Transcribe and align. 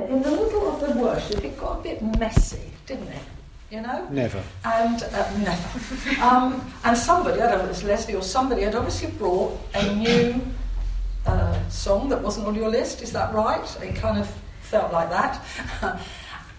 then, 0.00 0.16
in 0.16 0.22
the 0.22 0.30
middle 0.30 0.68
of 0.68 0.80
the 0.80 1.00
worship, 1.00 1.44
it 1.44 1.58
got 1.58 1.80
a 1.80 1.82
bit 1.82 2.02
messy, 2.18 2.70
didn't 2.86 3.08
it? 3.08 3.22
You 3.70 3.82
know? 3.82 4.06
Never. 4.10 4.42
And 4.64 5.02
uh, 5.02 5.38
never. 5.38 6.20
um, 6.22 6.72
and 6.84 6.96
somebody, 6.96 7.40
I 7.40 7.48
don't 7.48 7.58
know 7.58 7.64
if 7.64 7.64
it 7.64 7.68
was 7.68 7.84
Leslie 7.84 8.14
or 8.14 8.22
somebody, 8.22 8.62
had 8.62 8.74
obviously 8.74 9.10
brought 9.12 9.58
a 9.74 9.94
new 9.94 10.40
uh, 11.26 11.68
song 11.68 12.08
that 12.08 12.20
wasn't 12.20 12.46
on 12.46 12.54
your 12.54 12.68
list. 12.68 13.02
Is 13.02 13.12
that 13.12 13.32
right? 13.32 13.64
It 13.82 13.94
kind 13.96 14.18
of 14.18 14.28
felt 14.60 14.92
like 14.92 15.10
that. 15.10 15.44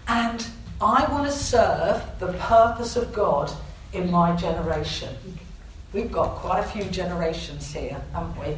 and 0.08 0.46
I 0.80 1.06
want 1.10 1.26
to 1.26 1.32
serve 1.32 2.02
the 2.18 2.32
purpose 2.34 2.96
of 2.96 3.12
God 3.12 3.52
in 3.92 4.10
my 4.10 4.34
generation. 4.36 5.14
We've 5.92 6.10
got 6.10 6.36
quite 6.36 6.60
a 6.60 6.68
few 6.68 6.84
generations 6.84 7.72
here, 7.72 8.00
haven't 8.14 8.40
we? 8.40 8.56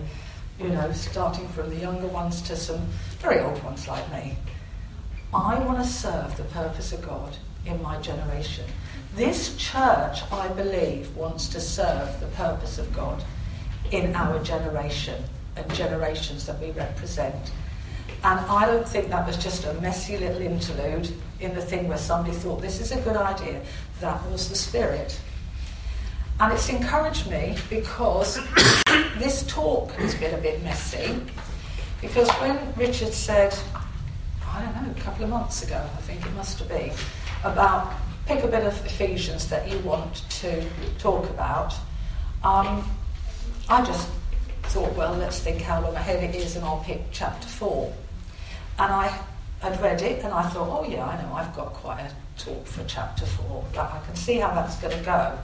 You 0.64 0.72
know, 0.72 0.92
starting 0.92 1.48
from 1.48 1.70
the 1.70 1.76
younger 1.76 2.06
ones 2.06 2.40
to 2.42 2.54
some 2.54 2.80
very 3.18 3.40
old 3.40 3.60
ones 3.64 3.88
like 3.88 4.08
me. 4.12 4.36
I 5.34 5.58
want 5.58 5.78
to 5.78 5.84
serve 5.84 6.36
the 6.36 6.44
purpose 6.44 6.92
of 6.92 7.02
God 7.02 7.36
in 7.66 7.82
my 7.82 8.00
generation. 8.00 8.64
This 9.16 9.56
church, 9.56 10.20
I 10.30 10.46
believe, 10.54 11.14
wants 11.16 11.48
to 11.48 11.60
serve 11.60 12.20
the 12.20 12.28
purpose 12.28 12.78
of 12.78 12.92
God 12.92 13.24
in 13.90 14.14
our 14.14 14.40
generation 14.44 15.20
and 15.56 15.74
generations 15.74 16.46
that 16.46 16.60
we 16.60 16.70
represent. 16.70 17.50
And 18.22 18.38
I 18.46 18.64
don't 18.66 18.86
think 18.86 19.08
that 19.08 19.26
was 19.26 19.36
just 19.36 19.64
a 19.64 19.74
messy 19.74 20.16
little 20.16 20.40
interlude 20.40 21.12
in 21.40 21.52
the 21.52 21.62
thing 21.62 21.88
where 21.88 21.98
somebody 21.98 22.36
thought 22.36 22.62
this 22.62 22.80
is 22.80 22.92
a 22.92 23.00
good 23.00 23.16
idea. 23.16 23.60
That 24.00 24.24
was 24.30 24.48
the 24.48 24.54
spirit. 24.54 25.20
And 26.38 26.52
it's 26.52 26.68
encouraged 26.68 27.28
me 27.28 27.56
because 27.68 28.36
this 29.18 29.44
talk 29.48 29.90
has 29.92 30.14
been 30.14 30.34
a 30.34 30.38
bit 30.38 30.62
messy. 30.62 31.20
Because 32.00 32.30
when 32.34 32.58
Richard 32.76 33.12
said, 33.12 33.56
I 34.54 34.62
don't 34.62 34.86
know, 34.86 34.90
a 34.96 35.00
couple 35.00 35.24
of 35.24 35.30
months 35.30 35.64
ago, 35.64 35.84
I 35.96 36.00
think 36.02 36.24
it 36.24 36.32
must 36.34 36.60
have 36.60 36.68
been, 36.68 36.92
about 37.42 37.92
pick 38.26 38.44
a 38.44 38.46
bit 38.46 38.62
of 38.62 38.86
Ephesians 38.86 39.48
that 39.48 39.68
you 39.68 39.78
want 39.80 40.22
to 40.30 40.64
talk 40.98 41.28
about, 41.28 41.74
um, 42.44 42.88
I 43.68 43.84
just 43.84 44.08
thought, 44.64 44.94
well, 44.94 45.14
let's 45.14 45.40
think 45.40 45.60
how 45.60 45.82
long 45.82 45.96
ahead 45.96 46.22
it 46.22 46.36
is, 46.36 46.54
and 46.54 46.64
I'll 46.64 46.84
pick 46.84 47.00
chapter 47.10 47.48
4. 47.48 47.92
And 48.78 48.92
I 48.92 49.20
had 49.60 49.80
read 49.80 50.02
it, 50.02 50.24
and 50.24 50.32
I 50.32 50.48
thought, 50.48 50.68
oh, 50.68 50.88
yeah, 50.88 51.04
I 51.04 51.20
know, 51.20 51.32
I've 51.34 51.54
got 51.56 51.72
quite 51.72 52.00
a 52.00 52.10
talk 52.40 52.64
for 52.64 52.84
chapter 52.84 53.26
4, 53.26 53.64
but 53.74 53.92
I 53.92 54.00
can 54.06 54.14
see 54.14 54.36
how 54.36 54.54
that's 54.54 54.76
going 54.76 54.96
to 54.96 55.04
go. 55.04 55.38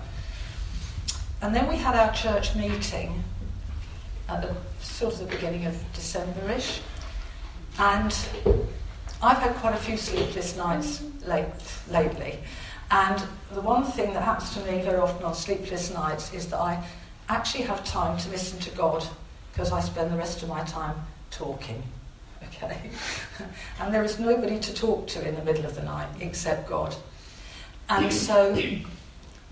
And 1.42 1.54
then 1.54 1.68
we 1.68 1.76
had 1.76 1.96
our 1.96 2.12
church 2.12 2.54
meeting 2.54 3.24
at 4.28 4.42
the 4.42 4.54
sort 4.80 5.14
of 5.14 5.20
the 5.20 5.26
beginning 5.26 5.66
of 5.66 5.76
December-ish, 5.94 6.80
and 7.78 8.14
I've 9.22 9.38
had 9.38 9.54
quite 9.56 9.74
a 9.74 9.78
few 9.78 9.96
sleepless 9.96 10.56
nights 10.56 11.02
late, 11.26 11.46
lately. 11.90 12.38
And 12.90 13.22
the 13.52 13.60
one 13.60 13.84
thing 13.84 14.14
that 14.14 14.22
happens 14.22 14.54
to 14.54 14.60
me 14.60 14.80
very 14.82 14.98
often 14.98 15.24
on 15.24 15.34
sleepless 15.34 15.92
nights 15.92 16.32
is 16.32 16.46
that 16.48 16.58
I 16.58 16.82
actually 17.28 17.64
have 17.64 17.84
time 17.84 18.18
to 18.18 18.28
listen 18.30 18.58
to 18.60 18.70
God 18.70 19.06
because 19.52 19.72
I 19.72 19.80
spend 19.80 20.10
the 20.10 20.16
rest 20.16 20.42
of 20.42 20.48
my 20.48 20.64
time 20.64 20.96
talking. 21.30 21.82
Okay? 22.56 22.90
and 23.78 23.94
there 23.94 24.02
is 24.02 24.18
nobody 24.18 24.58
to 24.58 24.74
talk 24.74 25.06
to 25.08 25.26
in 25.26 25.36
the 25.36 25.44
middle 25.44 25.64
of 25.64 25.76
the 25.76 25.82
night 25.82 26.08
except 26.20 26.68
God. 26.68 26.94
And 27.88 28.12
so, 28.28 28.56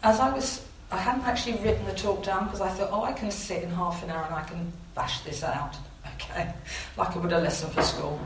as 0.03 0.19
I 0.19 0.33
was, 0.35 0.67
I 0.91 0.97
hadn't 0.97 1.25
actually 1.25 1.59
written 1.59 1.85
the 1.85 1.95
talk 1.95 2.25
down 2.25 2.47
because 2.47 2.61
I 2.61 2.71
thought, 2.71 2.89
oh, 2.91 3.05
I 3.05 3.13
can 3.13 3.31
sit 3.31 3.63
in 3.63 3.71
half 3.71 4.03
an 4.03 4.11
hour 4.11 4.25
and 4.25 4.35
I 4.35 4.43
can 4.43 4.73
bash 4.95 5.21
this 5.21 5.43
out. 5.43 5.77
Okay? 6.15 6.53
like 6.97 7.15
I 7.15 7.19
would 7.21 7.33
a 7.33 7.39
lesson 7.39 7.71
for 7.71 7.83
school. 7.83 8.19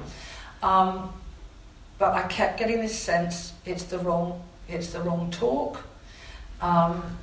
Um, 0.62 1.12
but 1.98 2.15
I 2.15 2.23
kept 2.29 2.59
getting 2.59 2.81
this 2.81 2.98
sense 2.98 3.53
it's 3.65 3.85
the 3.85 3.98
wrong, 3.98 4.43
it's 4.69 4.93
the 4.93 5.01
wrong 5.01 5.31
talk. 5.31 5.83
Um, 6.61 7.17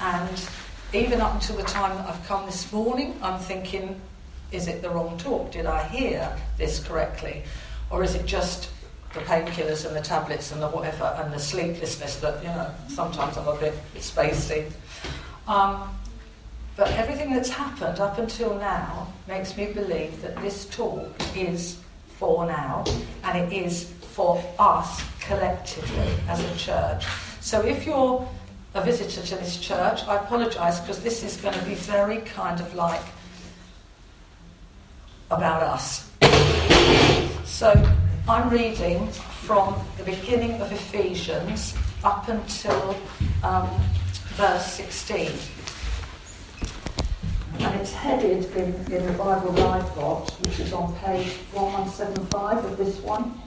and 0.00 0.48
even 0.92 1.20
up 1.20 1.34
until 1.34 1.56
the 1.56 1.62
time 1.64 1.96
that 1.96 2.08
I've 2.08 2.26
come 2.26 2.46
this 2.46 2.72
morning, 2.72 3.16
I'm 3.22 3.38
thinking, 3.38 4.00
is 4.52 4.68
it 4.68 4.82
the 4.82 4.90
wrong 4.90 5.18
talk? 5.18 5.50
Did 5.50 5.66
I 5.66 5.82
hear 5.88 6.36
this 6.56 6.80
correctly? 6.82 7.42
Or 7.90 8.02
is 8.02 8.14
it 8.14 8.26
just 8.26 8.70
the 9.12 9.20
painkillers 9.20 9.86
and 9.86 9.94
the 9.94 10.00
tablets 10.00 10.52
and 10.52 10.60
the 10.60 10.68
whatever 10.68 11.04
and 11.22 11.32
the 11.32 11.38
sleeplessness 11.38 12.16
that, 12.16 12.42
you 12.42 12.48
know, 12.48 12.70
sometimes 12.88 13.36
I'm 13.36 13.46
a 13.46 13.56
bit 13.56 13.74
spacey. 13.96 14.70
Um, 15.46 15.88
but 16.76 16.88
everything 16.92 17.32
that's 17.32 17.50
happened 17.50 18.00
up 18.00 18.18
until 18.18 18.54
now 18.56 19.12
makes 19.28 19.56
me 19.56 19.66
believe 19.66 20.20
that 20.22 20.36
this 20.40 20.66
talk 20.66 21.08
is 21.36 21.78
for 22.18 22.46
now 22.46 22.84
and 23.22 23.38
it 23.38 23.52
is 23.52 23.92
for 24.14 24.40
us 24.60 25.02
collectively 25.20 26.14
as 26.28 26.38
a 26.38 26.56
church. 26.56 27.04
So 27.40 27.60
if 27.62 27.84
you're 27.84 28.26
a 28.74 28.80
visitor 28.82 29.26
to 29.26 29.34
this 29.36 29.58
church, 29.58 30.04
I 30.04 30.16
apologise 30.16 30.78
because 30.80 31.02
this 31.02 31.24
is 31.24 31.36
going 31.36 31.58
to 31.58 31.64
be 31.64 31.74
very 31.74 32.18
kind 32.18 32.60
of 32.60 32.74
like 32.74 33.02
about 35.30 35.62
us. 35.62 36.10
So 37.44 37.72
I'm 38.28 38.50
reading 38.50 39.08
from 39.46 39.74
the 39.98 40.04
beginning 40.04 40.60
of 40.60 40.70
Ephesians 40.70 41.74
up 42.04 42.28
until 42.28 42.96
um, 43.42 43.68
verse 44.36 44.74
16. 44.74 45.30
And 47.58 47.80
it's 47.80 47.92
headed 47.92 48.44
in, 48.56 48.74
in 48.92 49.06
the 49.06 49.12
Bible 49.12 49.58
I've 49.64 49.94
got, 49.94 50.30
which 50.44 50.60
is 50.60 50.72
on 50.72 50.94
page 50.96 51.32
1175 51.52 52.64
of 52.64 52.76
this 52.76 52.98
one. 53.00 53.40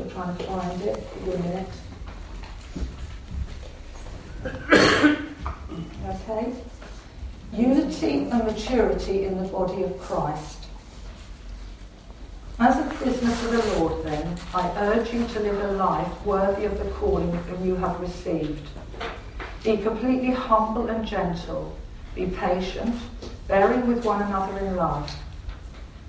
We're 0.00 0.10
trying 0.10 0.36
to 0.36 0.44
find 0.44 0.82
it. 0.82 1.06
Give 1.24 1.34
a 1.34 1.38
minute. 1.38 1.68
okay. 6.08 6.52
Unity 7.52 8.28
and 8.30 8.44
maturity 8.44 9.24
in 9.24 9.42
the 9.42 9.48
body 9.48 9.82
of 9.82 9.98
Christ. 9.98 10.66
As 12.60 12.76
a 12.76 12.94
prisoner 12.94 13.30
for 13.30 13.56
the 13.56 13.78
Lord, 13.78 14.04
then, 14.04 14.36
I 14.52 14.68
urge 14.78 15.12
you 15.12 15.26
to 15.26 15.40
live 15.40 15.62
a 15.64 15.72
life 15.72 16.26
worthy 16.26 16.64
of 16.64 16.78
the 16.78 16.90
calling 16.90 17.30
that 17.30 17.60
you 17.60 17.76
have 17.76 18.00
received. 18.00 18.66
Be 19.64 19.76
completely 19.76 20.30
humble 20.30 20.88
and 20.88 21.06
gentle. 21.06 21.76
Be 22.14 22.26
patient, 22.26 22.96
bearing 23.46 23.86
with 23.86 24.04
one 24.04 24.22
another 24.22 24.58
in 24.58 24.76
love. 24.76 25.10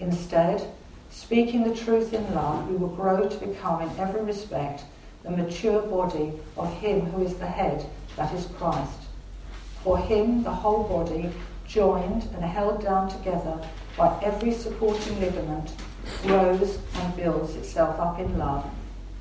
Instead, 0.00 0.66
Speaking 1.10 1.68
the 1.68 1.74
truth 1.74 2.12
in 2.12 2.34
love, 2.34 2.68
we 2.68 2.76
will 2.76 2.88
grow 2.88 3.28
to 3.28 3.46
become 3.46 3.82
in 3.82 3.90
every 3.98 4.22
respect 4.22 4.84
the 5.24 5.30
mature 5.30 5.82
body 5.82 6.32
of 6.56 6.72
Him 6.74 7.00
who 7.06 7.24
is 7.24 7.34
the 7.34 7.46
head, 7.46 7.84
that 8.16 8.32
is 8.32 8.46
Christ. 8.56 9.00
For 9.82 9.98
Him, 9.98 10.44
the 10.44 10.52
whole 10.52 10.84
body, 10.84 11.30
joined 11.66 12.24
and 12.34 12.44
held 12.44 12.82
down 12.82 13.10
together 13.10 13.60
by 13.96 14.18
every 14.22 14.52
supporting 14.52 15.20
ligament, 15.20 15.72
grows 16.22 16.78
and 16.94 17.16
builds 17.16 17.54
itself 17.56 17.98
up 17.98 18.18
in 18.18 18.38
love 18.38 18.68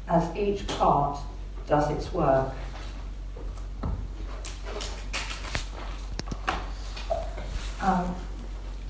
as 0.08 0.36
each 0.36 0.66
part 0.68 1.20
does 1.68 1.90
its 1.92 2.14
work. 2.14 2.54
Um, 7.82 8.16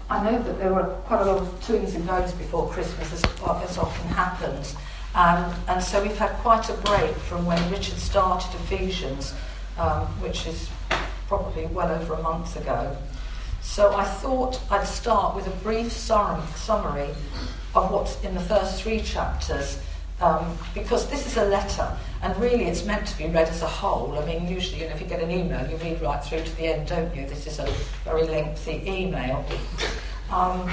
I 0.10 0.24
know 0.24 0.42
that 0.42 0.58
there 0.58 0.74
were 0.74 0.86
quite 1.06 1.22
a 1.22 1.26
lot 1.26 1.38
of 1.38 1.66
twins 1.66 1.94
and 1.94 2.08
goes 2.08 2.32
before 2.34 2.68
Christmas, 2.70 3.14
as, 3.14 3.24
as 3.24 3.78
often 3.78 4.08
happens. 4.10 4.76
Um, 5.14 5.54
and 5.68 5.84
so 5.84 6.02
we've 6.02 6.18
had 6.18 6.32
quite 6.38 6.68
a 6.70 6.74
break 6.74 7.16
from 7.16 7.46
when 7.46 7.72
Richard 7.72 7.98
started 7.98 8.54
Ephesians, 8.62 9.36
um, 9.78 10.08
which 10.22 10.48
is 10.48 10.68
probably 11.28 11.68
well 11.68 11.92
over 11.92 12.16
a 12.16 12.22
month 12.24 12.56
ago. 12.60 12.98
So 13.62 13.94
I 13.96 14.04
thought 14.04 14.60
I'd 14.72 14.88
start 14.88 15.36
with 15.36 15.46
a 15.46 15.56
brief 15.64 15.92
summary 15.92 17.10
of 17.76 17.92
what's 17.92 18.20
in 18.24 18.34
the 18.34 18.42
first 18.42 18.82
three 18.82 19.02
chapters, 19.02 19.80
um, 20.22 20.58
because 20.74 21.08
this 21.10 21.28
is 21.28 21.38
a 21.38 21.46
letter, 21.46 21.96
and 22.24 22.36
really 22.38 22.66
it's 22.66 22.84
meant 22.84 23.08
to 23.08 23.18
be 23.18 23.28
read 23.28 23.48
as 23.48 23.62
a 23.62 23.68
whole. 23.68 24.18
I 24.18 24.26
mean, 24.26 24.48
usually, 24.48 24.82
you 24.82 24.88
know, 24.88 24.96
if 24.96 25.02
you 25.02 25.08
get 25.08 25.22
an 25.22 25.32
email, 25.32 25.70
you 25.70 25.78
read 25.78 26.02
right 26.02 26.24
through 26.24 26.44
to 26.44 26.56
the 26.58 26.66
end, 26.66 26.88
don't 26.88 27.16
you? 27.16 27.28
This 27.28 27.46
is 27.46 27.60
a 27.60 27.72
very 28.04 28.24
lengthy 28.24 28.84
email. 28.88 29.46
Um, 30.32 30.70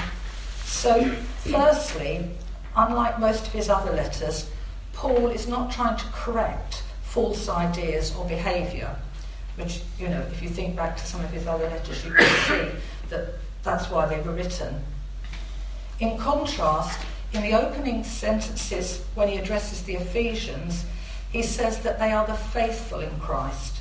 so, 0.63 1.03
firstly, 1.45 2.29
unlike 2.75 3.19
most 3.19 3.47
of 3.47 3.53
his 3.53 3.69
other 3.69 3.91
letters, 3.91 4.49
Paul 4.93 5.27
is 5.27 5.47
not 5.47 5.71
trying 5.71 5.97
to 5.97 6.05
correct 6.11 6.83
false 7.03 7.49
ideas 7.49 8.15
or 8.15 8.25
behaviour, 8.25 8.95
which, 9.55 9.81
you 9.99 10.09
know, 10.09 10.21
if 10.31 10.41
you 10.41 10.49
think 10.49 10.75
back 10.75 10.97
to 10.97 11.05
some 11.05 11.23
of 11.23 11.31
his 11.31 11.47
other 11.47 11.65
letters, 11.65 12.05
you 12.05 12.11
can 12.13 12.47
see 12.47 12.77
that 13.09 13.29
that's 13.63 13.89
why 13.89 14.05
they 14.05 14.19
were 14.21 14.33
written. 14.33 14.83
In 15.99 16.17
contrast, 16.17 16.99
in 17.33 17.41
the 17.41 17.53
opening 17.53 18.03
sentences, 18.03 19.03
when 19.15 19.27
he 19.27 19.37
addresses 19.37 19.83
the 19.83 19.95
Ephesians, 19.95 20.85
he 21.31 21.41
says 21.41 21.79
that 21.79 21.99
they 21.99 22.11
are 22.11 22.25
the 22.27 22.35
faithful 22.35 22.99
in 22.99 23.19
Christ. 23.19 23.79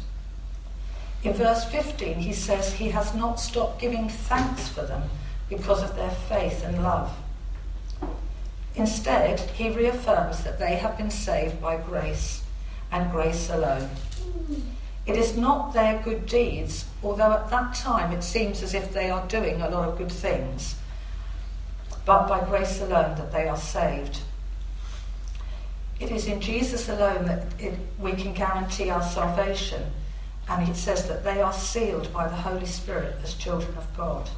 In 1.22 1.34
verse 1.34 1.64
15, 1.64 2.16
he 2.16 2.32
says 2.32 2.72
he 2.72 2.90
has 2.90 3.14
not 3.14 3.38
stopped 3.38 3.80
giving 3.80 4.08
thanks 4.08 4.68
for 4.68 4.82
them 4.82 5.02
because 5.48 5.82
of 5.82 5.94
their 5.96 6.10
faith 6.10 6.64
and 6.64 6.82
love. 6.82 7.16
Instead, 8.74 9.40
he 9.40 9.70
reaffirms 9.70 10.44
that 10.44 10.58
they 10.58 10.76
have 10.76 10.98
been 10.98 11.10
saved 11.10 11.60
by 11.62 11.76
grace 11.76 12.42
and 12.92 13.10
grace 13.10 13.48
alone. 13.48 13.88
It 15.06 15.16
is 15.16 15.36
not 15.36 15.72
their 15.72 16.02
good 16.02 16.26
deeds, 16.26 16.84
although 17.02 17.32
at 17.32 17.48
that 17.50 17.74
time 17.74 18.12
it 18.12 18.22
seems 18.22 18.62
as 18.62 18.74
if 18.74 18.92
they 18.92 19.08
are 19.08 19.26
doing 19.28 19.62
a 19.62 19.70
lot 19.70 19.88
of 19.88 19.98
good 19.98 20.10
things, 20.10 20.74
but 22.04 22.26
by 22.28 22.44
grace 22.44 22.80
alone 22.80 23.16
that 23.16 23.32
they 23.32 23.48
are 23.48 23.56
saved. 23.56 24.20
It 25.98 26.10
is 26.10 26.26
in 26.26 26.40
Jesus 26.40 26.88
alone 26.88 27.24
that 27.26 27.44
it, 27.58 27.78
we 27.98 28.12
can 28.12 28.34
guarantee 28.34 28.90
our 28.90 29.02
salvation, 29.02 29.82
and 30.48 30.68
it 30.68 30.76
says 30.76 31.08
that 31.08 31.24
they 31.24 31.40
are 31.40 31.52
sealed 31.52 32.12
by 32.12 32.28
the 32.28 32.36
Holy 32.36 32.66
Spirit 32.66 33.16
as 33.22 33.34
children 33.34 33.74
of 33.76 33.96
God. 33.96 34.28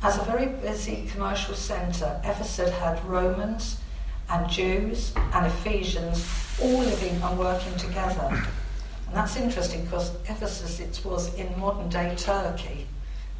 As 0.00 0.16
a 0.16 0.22
very 0.22 0.46
busy 0.46 1.08
commercial 1.10 1.54
centre, 1.54 2.20
Ephesus 2.22 2.70
had 2.70 3.04
Romans 3.04 3.80
and 4.30 4.48
Jews 4.48 5.12
and 5.16 5.46
Ephesians 5.46 6.24
all 6.62 6.78
living 6.78 7.20
and 7.20 7.38
working 7.38 7.74
together. 7.76 8.28
And 9.06 9.16
that's 9.16 9.36
interesting 9.36 9.84
because 9.84 10.12
Ephesus 10.28 10.78
it 10.78 11.04
was 11.04 11.34
in 11.34 11.58
modern 11.58 11.88
day 11.88 12.14
Turkey. 12.16 12.86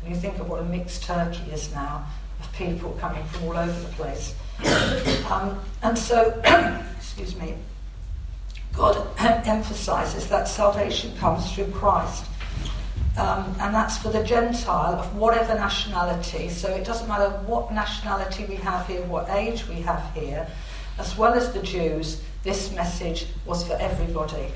And 0.03 0.13
you 0.13 0.21
think 0.21 0.41
of 0.41 0.49
what 0.49 0.61
a 0.61 0.65
mixed 0.65 1.05
Turkey 1.05 1.49
is 1.53 1.73
now, 1.73 2.05
of 2.41 2.53
people 2.55 2.91
coming 3.01 3.25
from 3.27 3.45
all 3.45 3.57
over 3.57 3.81
the 3.81 3.93
place. 3.95 4.35
Um, 5.31 5.61
and 5.83 5.97
so, 5.97 6.41
excuse 6.97 7.37
me, 7.37 7.55
God 8.73 9.07
emphasizes 9.47 10.27
that 10.29 10.49
salvation 10.49 11.15
comes 11.19 11.53
through 11.53 11.71
Christ 11.73 12.25
um, 13.19 13.57
and 13.61 13.75
that's 13.75 13.99
for 13.99 14.11
the 14.11 14.23
Gentile 14.23 14.95
of 14.95 15.17
whatever 15.17 15.55
nationality. 15.55 16.49
So 16.49 16.69
it 16.69 16.85
doesn't 16.85 17.09
matter 17.09 17.31
what 17.47 17.73
nationality 17.73 18.45
we 18.45 18.55
have 18.57 18.87
here, 18.87 19.03
what 19.03 19.29
age 19.31 19.67
we 19.67 19.83
have 19.83 20.13
here, 20.15 20.47
as 20.99 21.19
well 21.19 21.35
as 21.35 21.53
the 21.53 21.63
Jews, 21.63 22.23
this 22.45 22.73
message 22.73 23.27
was 23.45 23.67
for 23.67 23.75
everybody. 23.75 24.53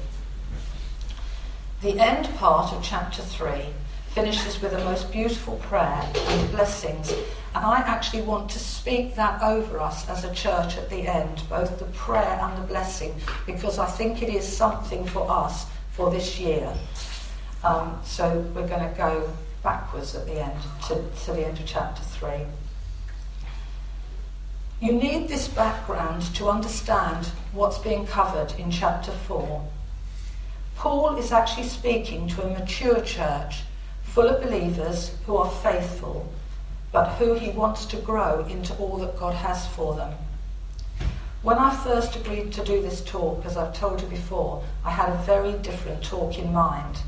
The 1.82 1.98
end 1.98 2.28
part 2.36 2.72
of 2.72 2.82
chapter 2.84 3.22
3 3.22 3.64
finishes 4.10 4.62
with 4.62 4.72
a 4.74 4.84
most 4.84 5.10
beautiful 5.10 5.56
prayer 5.56 6.08
and 6.14 6.50
blessings. 6.52 7.10
And 7.54 7.64
I 7.64 7.78
actually 7.78 8.22
want 8.22 8.48
to 8.50 8.58
speak 8.58 9.16
that 9.16 9.42
over 9.42 9.80
us 9.80 10.08
as 10.08 10.24
a 10.24 10.32
church 10.32 10.76
at 10.76 10.88
the 10.88 11.08
end, 11.08 11.42
both 11.48 11.78
the 11.78 11.86
prayer 11.86 12.38
and 12.40 12.62
the 12.62 12.66
blessing, 12.66 13.14
because 13.44 13.78
I 13.78 13.86
think 13.86 14.22
it 14.22 14.28
is 14.28 14.46
something 14.46 15.04
for 15.06 15.28
us 15.28 15.66
for 15.90 16.10
this 16.10 16.38
year. 16.38 16.72
Um, 17.64 18.00
so 18.04 18.40
we're 18.54 18.66
going 18.66 18.88
to 18.88 18.94
go 18.96 19.30
backwards 19.62 20.14
at 20.16 20.26
the 20.26 20.42
end 20.42 20.60
to, 20.88 21.04
to 21.24 21.32
the 21.32 21.46
end 21.46 21.58
of 21.58 21.66
chapter 21.66 22.02
3. 22.02 22.30
You 24.80 24.92
need 24.92 25.28
this 25.28 25.46
background 25.46 26.22
to 26.34 26.48
understand 26.48 27.26
what's 27.52 27.78
being 27.78 28.04
covered 28.04 28.52
in 28.58 28.72
chapter 28.72 29.12
4. 29.12 29.64
Paul 30.74 31.16
is 31.16 31.30
actually 31.30 31.68
speaking 31.68 32.26
to 32.28 32.42
a 32.42 32.58
mature 32.58 33.00
church 33.02 33.62
full 34.02 34.28
of 34.28 34.42
believers 34.42 35.14
who 35.26 35.36
are 35.36 35.48
faithful, 35.48 36.32
but 36.90 37.10
who 37.14 37.34
he 37.34 37.50
wants 37.50 37.86
to 37.86 37.96
grow 37.96 38.44
into 38.46 38.74
all 38.74 38.96
that 38.96 39.16
God 39.16 39.34
has 39.34 39.68
for 39.68 39.94
them. 39.94 40.12
When 41.42 41.58
I 41.58 41.74
first 41.76 42.16
agreed 42.16 42.52
to 42.54 42.64
do 42.64 42.82
this 42.82 43.04
talk, 43.04 43.46
as 43.46 43.56
I've 43.56 43.74
told 43.74 44.00
you 44.00 44.08
before, 44.08 44.64
I 44.84 44.90
had 44.90 45.10
a 45.10 45.22
very 45.22 45.52
different 45.52 46.02
talk 46.02 46.38
in 46.38 46.52
mind. 46.52 46.98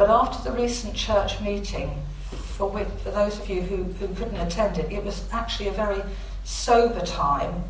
But 0.00 0.08
after 0.08 0.50
the 0.50 0.56
recent 0.56 0.94
church 0.94 1.42
meeting, 1.42 2.02
for, 2.30 2.70
for 3.04 3.10
those 3.10 3.38
of 3.38 3.50
you 3.50 3.60
who, 3.60 3.82
who 3.84 4.08
couldn't 4.14 4.40
attend 4.40 4.78
it, 4.78 4.90
it 4.90 5.04
was 5.04 5.28
actually 5.30 5.68
a 5.68 5.72
very 5.72 6.00
sober 6.42 7.04
time 7.04 7.64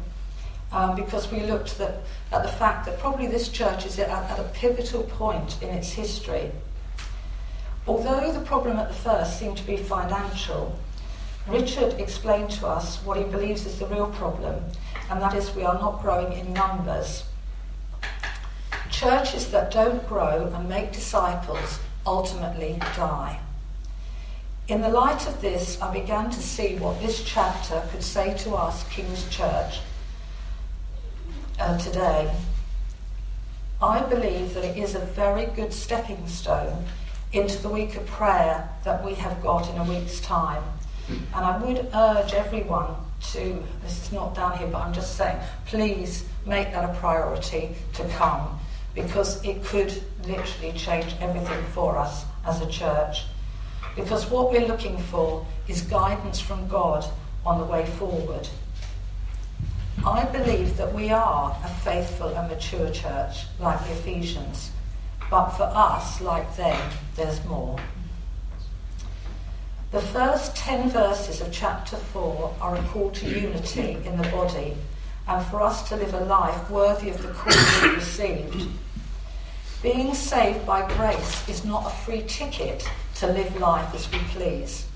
um, 0.70 0.94
because 0.94 1.28
we 1.32 1.40
looked 1.40 1.80
at, 1.80 1.96
at 2.30 2.44
the 2.44 2.48
fact 2.48 2.86
that 2.86 3.00
probably 3.00 3.26
this 3.26 3.48
church 3.48 3.84
is 3.84 3.98
at, 3.98 4.08
at 4.08 4.38
a 4.38 4.44
pivotal 4.54 5.02
point 5.02 5.60
in 5.60 5.70
its 5.70 5.90
history. 5.90 6.52
Although 7.88 8.30
the 8.30 8.46
problem 8.46 8.76
at 8.76 8.86
the 8.86 8.94
first 8.94 9.36
seemed 9.36 9.56
to 9.56 9.66
be 9.66 9.76
financial, 9.76 10.78
Richard 11.48 11.94
explained 11.94 12.52
to 12.52 12.68
us 12.68 13.04
what 13.04 13.16
he 13.16 13.24
believes 13.24 13.66
is 13.66 13.80
the 13.80 13.86
real 13.86 14.06
problem, 14.06 14.62
and 15.10 15.20
that 15.20 15.34
is 15.34 15.52
we 15.56 15.64
are 15.64 15.80
not 15.80 16.00
growing 16.00 16.32
in 16.34 16.52
numbers. 16.52 17.24
Churches 18.88 19.50
that 19.50 19.72
don't 19.72 20.06
grow 20.06 20.52
and 20.54 20.68
make 20.68 20.92
disciples 20.92 21.80
ultimately 22.06 22.78
die. 22.96 23.40
In 24.68 24.82
the 24.82 24.88
light 24.88 25.26
of 25.26 25.40
this, 25.40 25.80
I 25.82 25.92
began 25.92 26.30
to 26.30 26.40
see 26.40 26.76
what 26.76 27.00
this 27.00 27.24
chapter 27.24 27.82
could 27.90 28.04
say 28.04 28.36
to 28.38 28.54
us, 28.54 28.88
King's 28.88 29.28
Church, 29.28 29.80
uh, 31.58 31.76
today. 31.78 32.32
I 33.82 34.00
believe 34.02 34.54
that 34.54 34.64
it 34.64 34.76
is 34.76 34.94
a 34.94 35.00
very 35.00 35.46
good 35.46 35.72
stepping 35.72 36.28
stone 36.28 36.84
into 37.32 37.60
the 37.62 37.68
week 37.68 37.96
of 37.96 38.06
prayer 38.06 38.68
that 38.84 39.04
we 39.04 39.14
have 39.14 39.42
got 39.42 39.68
in 39.70 39.78
a 39.78 39.84
week's 39.84 40.20
time. 40.20 40.62
And 41.08 41.44
I 41.44 41.58
would 41.58 41.88
urge 41.92 42.34
everyone 42.34 42.94
to, 43.32 43.62
this 43.82 44.04
is 44.04 44.12
not 44.12 44.34
down 44.34 44.56
here, 44.56 44.68
but 44.68 44.82
I'm 44.82 44.92
just 44.92 45.16
saying, 45.16 45.38
please 45.66 46.24
make 46.46 46.72
that 46.72 46.88
a 46.88 46.94
priority 46.94 47.74
to 47.94 48.08
come 48.10 48.60
because 48.94 49.42
it 49.44 49.64
could 49.64 50.02
literally 50.26 50.72
change 50.76 51.14
everything 51.20 51.62
for 51.72 51.96
us 51.96 52.24
as 52.44 52.60
a 52.60 52.66
church. 52.66 53.24
Because 53.96 54.30
what 54.30 54.50
we're 54.50 54.66
looking 54.66 54.98
for 54.98 55.46
is 55.68 55.82
guidance 55.82 56.40
from 56.40 56.68
God 56.68 57.04
on 57.44 57.58
the 57.58 57.64
way 57.64 57.86
forward. 57.86 58.48
I 60.06 60.24
believe 60.24 60.76
that 60.76 60.94
we 60.94 61.10
are 61.10 61.56
a 61.62 61.68
faithful 61.68 62.28
and 62.28 62.48
mature 62.48 62.90
church 62.90 63.44
like 63.58 63.84
the 63.86 63.92
Ephesians, 63.92 64.70
but 65.30 65.50
for 65.50 65.64
us, 65.64 66.20
like 66.20 66.56
them, 66.56 66.90
there's 67.16 67.44
more. 67.44 67.78
The 69.90 70.00
first 70.00 70.56
10 70.56 70.90
verses 70.90 71.40
of 71.40 71.52
chapter 71.52 71.96
4 71.96 72.56
are 72.60 72.76
a 72.76 72.82
call 72.84 73.10
to 73.10 73.28
unity 73.28 73.98
in 74.04 74.16
the 74.16 74.28
body 74.28 74.76
and 75.30 75.46
for 75.46 75.62
us 75.62 75.88
to 75.88 75.94
live 75.94 76.12
a 76.12 76.24
life 76.24 76.68
worthy 76.68 77.08
of 77.08 77.22
the 77.22 77.28
call 77.28 77.54
we've 77.82 77.94
received. 77.94 78.68
Being 79.80 80.12
saved 80.12 80.66
by 80.66 80.92
grace 80.96 81.48
is 81.48 81.64
not 81.64 81.86
a 81.86 81.96
free 82.04 82.24
ticket 82.26 82.90
to 83.14 83.28
live 83.28 83.60
life 83.60 83.94
as 83.94 84.10
we 84.10 84.18
please. 84.30 84.86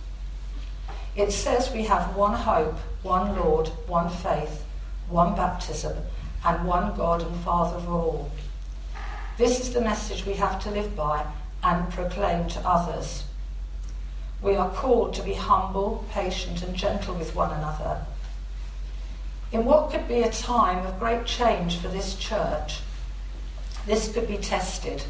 It 1.14 1.30
says 1.30 1.72
we 1.72 1.84
have 1.84 2.16
one 2.16 2.34
hope, 2.34 2.74
one 3.04 3.36
Lord, 3.36 3.68
one 3.86 4.10
faith, 4.10 4.64
one 5.08 5.36
baptism, 5.36 5.96
and 6.44 6.66
one 6.66 6.96
God 6.96 7.22
and 7.22 7.36
Father 7.36 7.76
of 7.76 7.88
all. 7.88 8.32
This 9.38 9.60
is 9.60 9.72
the 9.72 9.80
message 9.80 10.26
we 10.26 10.34
have 10.34 10.60
to 10.64 10.70
live 10.72 10.96
by 10.96 11.24
and 11.62 11.92
proclaim 11.92 12.48
to 12.48 12.68
others. 12.68 13.22
We 14.42 14.56
are 14.56 14.70
called 14.70 15.14
to 15.14 15.22
be 15.22 15.34
humble, 15.34 16.04
patient, 16.10 16.60
and 16.64 16.74
gentle 16.74 17.14
with 17.14 17.36
one 17.36 17.52
another. 17.52 18.04
In 19.52 19.64
what 19.64 19.90
could 19.90 20.08
be 20.08 20.22
a 20.22 20.30
time 20.30 20.84
of 20.86 20.98
great 20.98 21.24
change 21.26 21.78
for 21.78 21.88
this 21.88 22.16
church, 22.16 22.80
this 23.86 24.12
could 24.12 24.26
be 24.26 24.38
tested. 24.38 25.04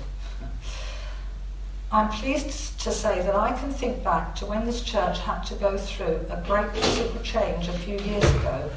I'm 1.92 2.08
pleased 2.08 2.80
to 2.80 2.90
say 2.90 3.22
that 3.22 3.36
I 3.36 3.52
can 3.52 3.70
think 3.70 4.02
back 4.02 4.34
to 4.36 4.46
when 4.46 4.66
this 4.66 4.82
church 4.82 5.20
had 5.20 5.42
to 5.42 5.54
go 5.54 5.78
through 5.78 6.26
a 6.28 6.42
great 6.44 6.72
physical 6.72 7.20
change 7.22 7.68
a 7.68 7.72
few 7.72 7.98
years 8.00 8.24
ago, 8.34 8.68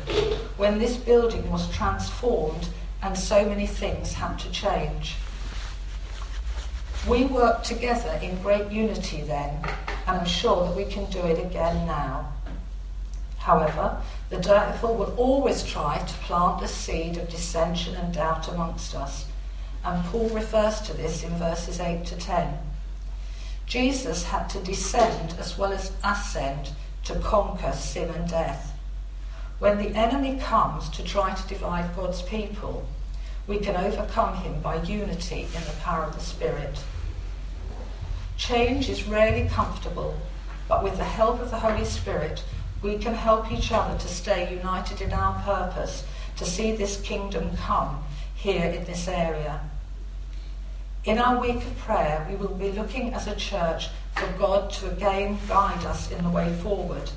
when 0.58 0.78
this 0.78 0.98
building 0.98 1.50
was 1.52 1.68
transformed 1.76 2.70
and 3.02 3.18
so 3.18 3.44
many 3.44 3.66
things 3.66 4.14
had 4.14 4.38
to 4.40 4.52
change. 4.52 5.16
We 7.08 7.26
worked 7.26 7.66
together 7.66 8.20
in 8.22 8.40
great 8.42 8.72
unity 8.72 9.22
then, 9.22 9.66
and 10.06 10.18
I'm 10.18 10.26
sure 10.26 10.68
that 10.68 10.76
we 10.76 10.86
can 10.86 11.10
do 11.10 11.20
it 11.20 11.44
again 11.44 11.88
now. 11.88 12.34
However, 13.48 14.02
the 14.28 14.42
devil 14.42 14.94
will 14.94 15.16
always 15.16 15.64
try 15.64 16.00
to 16.00 16.14
plant 16.16 16.60
the 16.60 16.68
seed 16.68 17.16
of 17.16 17.30
dissension 17.30 17.96
and 17.96 18.14
doubt 18.14 18.50
amongst 18.50 18.94
us, 18.94 19.26
and 19.86 20.04
Paul 20.08 20.28
refers 20.28 20.82
to 20.82 20.92
this 20.92 21.24
in 21.24 21.30
verses 21.38 21.80
8 21.80 22.06
to 22.08 22.18
10. 22.18 22.58
Jesus 23.66 24.26
had 24.26 24.50
to 24.50 24.60
descend 24.60 25.36
as 25.40 25.58
well 25.58 25.72
as 25.72 25.94
ascend 26.04 26.72
to 27.06 27.16
conquer 27.20 27.72
sin 27.72 28.10
and 28.10 28.30
death. 28.30 28.74
When 29.60 29.78
the 29.78 29.98
enemy 29.98 30.38
comes 30.40 30.90
to 30.90 31.02
try 31.02 31.34
to 31.34 31.48
divide 31.48 31.96
God's 31.96 32.22
people, 32.24 32.86
we 33.48 33.60
can 33.60 33.78
overcome 33.78 34.36
him 34.40 34.60
by 34.60 34.84
unity 34.84 35.44
in 35.56 35.64
the 35.64 35.80
power 35.80 36.04
of 36.04 36.16
the 36.16 36.20
Spirit. 36.20 36.84
Change 38.36 38.90
is 38.90 39.08
rarely 39.08 39.48
comfortable, 39.48 40.18
but 40.68 40.84
with 40.84 40.98
the 40.98 41.06
help 41.06 41.40
of 41.40 41.50
the 41.50 41.60
Holy 41.60 41.86
Spirit, 41.86 42.44
we 42.82 42.98
can 42.98 43.14
help 43.14 43.52
each 43.52 43.72
other 43.72 43.98
to 43.98 44.08
stay 44.08 44.54
united 44.54 45.02
in 45.02 45.12
our 45.14 45.42
purpose 45.42 46.04
to 46.38 46.46
see 46.46 46.76
this 46.76 47.02
kingdom 47.02 47.56
come 47.58 48.04
here 48.36 48.66
in 48.66 48.84
this 48.86 49.08
area. 49.08 49.62
In 51.04 51.18
our 51.18 51.40
week 51.40 51.58
of 51.58 51.78
prayer, 51.78 52.28
we 52.30 52.36
will 52.36 52.54
be 52.54 52.72
looking 52.72 53.14
as 53.14 53.28
a 53.28 53.36
church 53.36 53.88
for 54.16 54.28
God 54.38 54.72
to 54.74 54.92
again 54.92 55.40
guide 55.48 55.86
us 55.86 56.12
in 56.12 56.24
the 56.24 56.30
way 56.30 56.54
forward. 56.54 57.10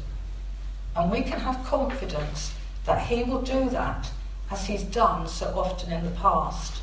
And 0.96 1.10
we 1.10 1.22
can 1.22 1.40
have 1.40 1.64
confidence 1.64 2.54
that 2.86 3.06
He 3.06 3.24
will 3.24 3.42
do 3.42 3.68
that 3.70 4.10
as 4.50 4.66
He's 4.66 4.82
done 4.82 5.28
so 5.28 5.46
often 5.58 5.92
in 5.92 6.04
the 6.04 6.10
past. 6.12 6.80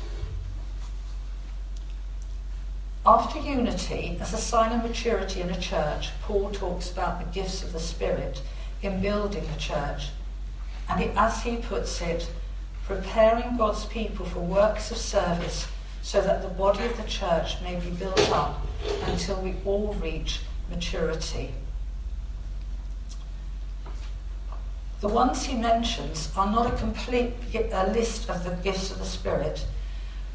After 3.06 3.38
unity, 3.38 4.18
as 4.20 4.34
a 4.34 4.38
sign 4.38 4.72
of 4.72 4.86
maturity 4.86 5.40
in 5.40 5.50
a 5.50 5.60
church, 5.60 6.10
Paul 6.22 6.50
talks 6.50 6.90
about 6.90 7.20
the 7.20 7.32
gifts 7.32 7.62
of 7.62 7.72
the 7.72 7.80
Spirit 7.80 8.42
in 8.82 9.00
building 9.00 9.44
the 9.52 9.58
church. 9.58 10.08
And 10.88 11.02
it, 11.02 11.12
as 11.16 11.42
he 11.42 11.56
puts 11.56 12.00
it, 12.00 12.28
preparing 12.84 13.56
God's 13.56 13.84
people 13.86 14.24
for 14.24 14.40
works 14.40 14.90
of 14.90 14.96
service 14.96 15.68
so 16.02 16.22
that 16.22 16.42
the 16.42 16.48
body 16.48 16.84
of 16.86 16.96
the 16.96 17.02
church 17.02 17.60
may 17.62 17.76
be 17.76 17.90
built 17.90 18.30
up 18.30 18.66
until 19.06 19.40
we 19.42 19.56
all 19.64 19.92
reach 19.94 20.40
maturity. 20.70 21.50
The 25.00 25.08
ones 25.08 25.44
he 25.44 25.54
mentions 25.54 26.32
are 26.36 26.50
not 26.50 26.72
a 26.72 26.76
complete 26.76 27.34
a 27.54 27.92
list 27.92 28.28
of 28.30 28.42
the 28.42 28.50
gifts 28.62 28.90
of 28.90 28.98
the 28.98 29.04
Spirit, 29.04 29.64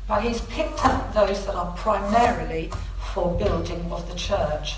but 0.08 0.22
he's 0.24 0.42
picked 0.42 0.86
up 0.86 1.14
those 1.14 1.46
that 1.46 1.56
are 1.56 1.76
primarily 1.76 2.72
for 3.14 3.38
building 3.38 3.92
of 3.92 4.08
the 4.10 4.16
church, 4.16 4.76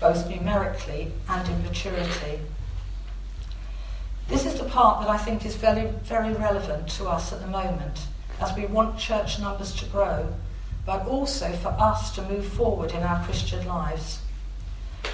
both 0.00 0.28
numerically 0.28 1.12
and 1.28 1.48
in 1.48 1.62
maturity. 1.62 2.40
This 4.28 4.46
is 4.46 4.54
the 4.54 4.64
part 4.64 5.00
that 5.00 5.10
I 5.10 5.18
think 5.18 5.44
is 5.44 5.56
very, 5.56 5.86
very 6.04 6.32
relevant 6.34 6.88
to 6.90 7.08
us 7.08 7.32
at 7.32 7.40
the 7.40 7.46
moment 7.46 8.06
as 8.40 8.56
we 8.56 8.66
want 8.66 8.98
church 8.98 9.38
numbers 9.38 9.74
to 9.76 9.84
grow, 9.86 10.32
but 10.84 11.06
also 11.06 11.52
for 11.52 11.68
us 11.68 12.14
to 12.14 12.22
move 12.22 12.46
forward 12.46 12.92
in 12.92 13.02
our 13.02 13.24
Christian 13.24 13.66
lives. 13.66 14.20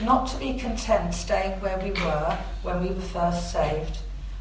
Not 0.02 0.28
to 0.28 0.38
be 0.38 0.58
content 0.58 1.14
staying 1.14 1.60
where 1.60 1.78
we 1.78 1.90
were 1.90 2.38
when 2.62 2.82
we 2.82 2.88
were 2.88 3.00
first 3.00 3.52
saved, 3.52 3.98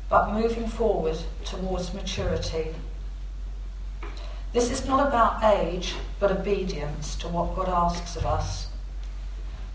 but 0.09 0.31
moving 0.31 0.67
forward 0.67 1.17
towards 1.43 1.93
maturity. 1.93 2.75
This 4.53 4.71
is 4.71 4.87
not 4.87 5.07
about 5.07 5.43
age, 5.43 5.95
but 6.19 6.31
obedience 6.31 7.15
to 7.17 7.27
what 7.27 7.55
God 7.55 7.69
asks 7.69 8.15
of 8.15 8.25
us. 8.25 8.67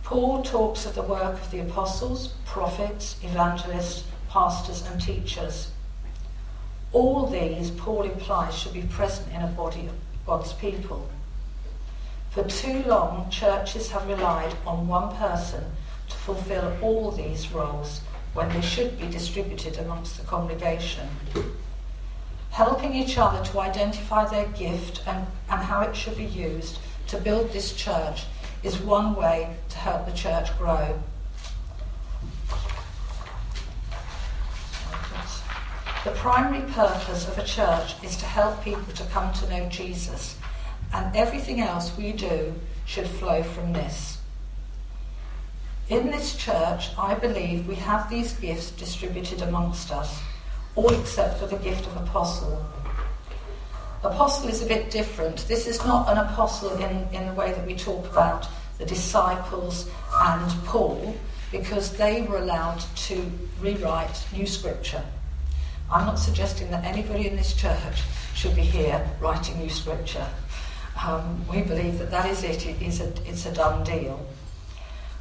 Paul 0.03 0.43
talks 0.43 0.87
of 0.87 0.95
the 0.95 1.03
work 1.03 1.35
of 1.35 1.51
the 1.51 1.61
apostles, 1.61 2.35
prophets, 2.45 3.17
evangelists, 3.23 4.05
pastors, 4.33 4.83
and 4.87 4.99
teachers. 4.99 5.71
All 6.91 7.27
these, 7.27 7.71
Paul 7.71 8.05
implies, 8.05 8.57
should 8.57 8.73
be 8.73 8.83
present 8.83 9.29
in 9.31 9.43
a 9.43 9.47
body 9.47 9.87
of 9.87 9.93
God's 10.27 10.55
people. 10.55 11.07
For 12.31 12.43
too 12.45 12.83
long, 12.85 13.29
churches 13.29 13.91
have 13.91 14.09
relied 14.09 14.55
on 14.67 14.89
one 14.89 15.15
person 15.17 15.65
to 16.09 16.17
fulfill 16.17 16.75
all 16.81 17.11
these 17.11 17.53
roles 17.53 18.01
when 18.33 18.49
they 18.49 18.63
should 18.63 18.99
be 18.99 19.07
distributed 19.09 19.77
amongst 19.77 20.19
the 20.19 20.27
congregation. 20.27 21.07
Helping 22.53 22.95
each 22.95 23.19
other 23.19 23.45
to 23.45 23.61
identify 23.61 24.27
their 24.27 24.47
gift 24.49 25.03
and, 25.07 25.27
and 25.51 25.61
how 25.61 25.83
it 25.83 25.95
should 25.95 26.17
be 26.17 26.25
used 26.25 26.79
to 27.09 27.19
build 27.19 27.53
this 27.53 27.75
church 27.75 28.25
is 28.63 28.79
one 28.79 29.15
way 29.15 29.55
to 29.69 29.77
help 29.77 30.07
the 30.07 30.13
church 30.13 30.57
grow. 30.57 30.99
The 36.05 36.11
primary 36.11 36.69
purpose 36.73 37.29
of 37.29 37.39
a 37.39 37.45
church 37.45 37.95
is 38.03 38.17
to 38.17 38.25
help 38.25 38.65
people 38.65 38.93
to 38.95 39.05
come 39.05 39.33
to 39.35 39.49
know 39.49 39.69
Jesus, 39.69 40.37
and 40.93 41.15
everything 41.15 41.61
else 41.61 41.97
we 41.97 42.11
do 42.11 42.55
should 42.87 43.07
flow 43.07 43.45
from 43.45 43.73
this. 43.73 44.19
In 45.89 46.11
this 46.11 46.35
church, 46.35 46.89
I 46.99 47.15
believe 47.15 47.69
we 47.69 47.77
have 47.77 48.11
these 48.11 48.33
gifts 48.33 48.73
distributed 48.73 49.43
amongst 49.43 49.93
us, 49.93 50.21
all 50.75 50.93
except 50.93 51.39
for 51.39 51.47
the 51.47 51.59
gift 51.59 51.87
of 51.87 51.97
apostle. 51.97 52.67
Apostle 54.03 54.49
is 54.49 54.61
a 54.61 54.67
bit 54.67 54.91
different. 54.91 55.47
This 55.47 55.69
is 55.69 55.85
not 55.85 56.09
an 56.09 56.19
apostle 56.19 56.73
in, 56.79 57.07
in 57.15 57.29
the 57.29 57.35
way 57.35 57.53
that 57.53 57.65
we 57.65 57.77
talk 57.77 58.05
about 58.11 58.49
the 58.79 58.87
disciples 58.87 59.89
and 60.13 60.51
Paul, 60.65 61.15
because 61.53 61.97
they 61.97 62.23
were 62.23 62.39
allowed 62.39 62.83
to 63.07 63.31
rewrite 63.61 64.27
new 64.33 64.49
scripture. 64.49 65.05
I'm 65.93 66.07
not 66.07 66.19
suggesting 66.19 66.71
that 66.71 66.85
anybody 66.85 67.29
in 67.29 67.37
this 67.37 67.53
church 67.53 68.03
should 68.35 68.57
be 68.57 68.63
here 68.63 69.07
writing 69.21 69.59
new 69.59 69.69
scripture. 69.69 70.27
Um, 71.05 71.45
we 71.51 71.61
believe 71.61 71.99
that 71.99 72.11
that 72.11 72.31
is 72.31 72.43
it. 72.45 72.67
It 72.67 72.81
is 72.81 73.03
a, 73.03 73.13
it's 73.29 73.45
a 73.45 73.53
done 73.53 73.85
deal. 73.85 74.25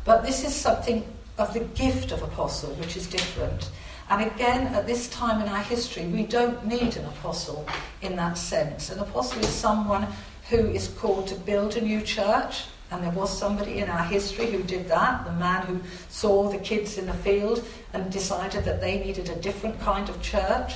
But 0.05 0.23
this 0.23 0.45
is 0.45 0.55
something 0.55 1.03
of 1.37 1.53
the 1.53 1.59
gift 1.59 2.13
of 2.13 2.21
apostle, 2.21 2.69
which 2.75 2.95
is 2.95 3.05
different. 3.05 3.69
And 4.09 4.31
again, 4.31 4.67
at 4.73 4.87
this 4.87 5.09
time 5.09 5.41
in 5.41 5.49
our 5.49 5.61
history, 5.61 6.05
we 6.05 6.23
don't 6.23 6.65
need 6.65 6.95
an 6.95 7.05
apostle 7.05 7.67
in 8.01 8.15
that 8.15 8.37
sense. 8.37 8.89
An 8.91 8.99
apostle 8.99 9.41
is 9.41 9.49
someone 9.49 10.07
who 10.49 10.57
is 10.57 10.87
called 10.87 11.27
to 11.27 11.35
build 11.35 11.75
a 11.75 11.81
new 11.81 12.01
church, 12.01 12.63
and 12.91 13.01
there 13.01 13.11
was 13.11 13.35
somebody 13.35 13.79
in 13.79 13.89
our 13.89 14.03
history 14.03 14.51
who 14.51 14.61
did 14.63 14.89
that, 14.89 15.23
the 15.23 15.31
man 15.33 15.65
who 15.65 15.79
saw 16.09 16.49
the 16.49 16.57
kids 16.57 16.97
in 16.97 17.05
the 17.05 17.13
field 17.13 17.63
and 17.93 18.11
decided 18.11 18.65
that 18.65 18.81
they 18.81 18.99
needed 18.99 19.29
a 19.29 19.35
different 19.37 19.79
kind 19.79 20.09
of 20.09 20.21
church. 20.21 20.75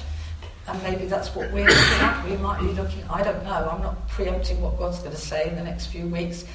And 0.68 0.82
maybe 0.82 1.06
that's 1.06 1.36
what 1.36 1.52
we're 1.52 1.68
looking 1.68 2.00
at. 2.00 2.26
We 2.26 2.38
might 2.38 2.62
be 2.62 2.68
looking, 2.68 3.04
I 3.10 3.22
don't 3.22 3.44
know, 3.44 3.70
I'm 3.70 3.84
not 3.84 4.08
preempting 4.08 4.62
what 4.62 4.80
God's 4.80 5.00
going 5.00 5.12
to 5.12 5.18
say 5.18 5.50
in 5.50 5.56
the 5.56 5.64
next 5.64 5.88
few 5.88 6.08
weeks. 6.08 6.46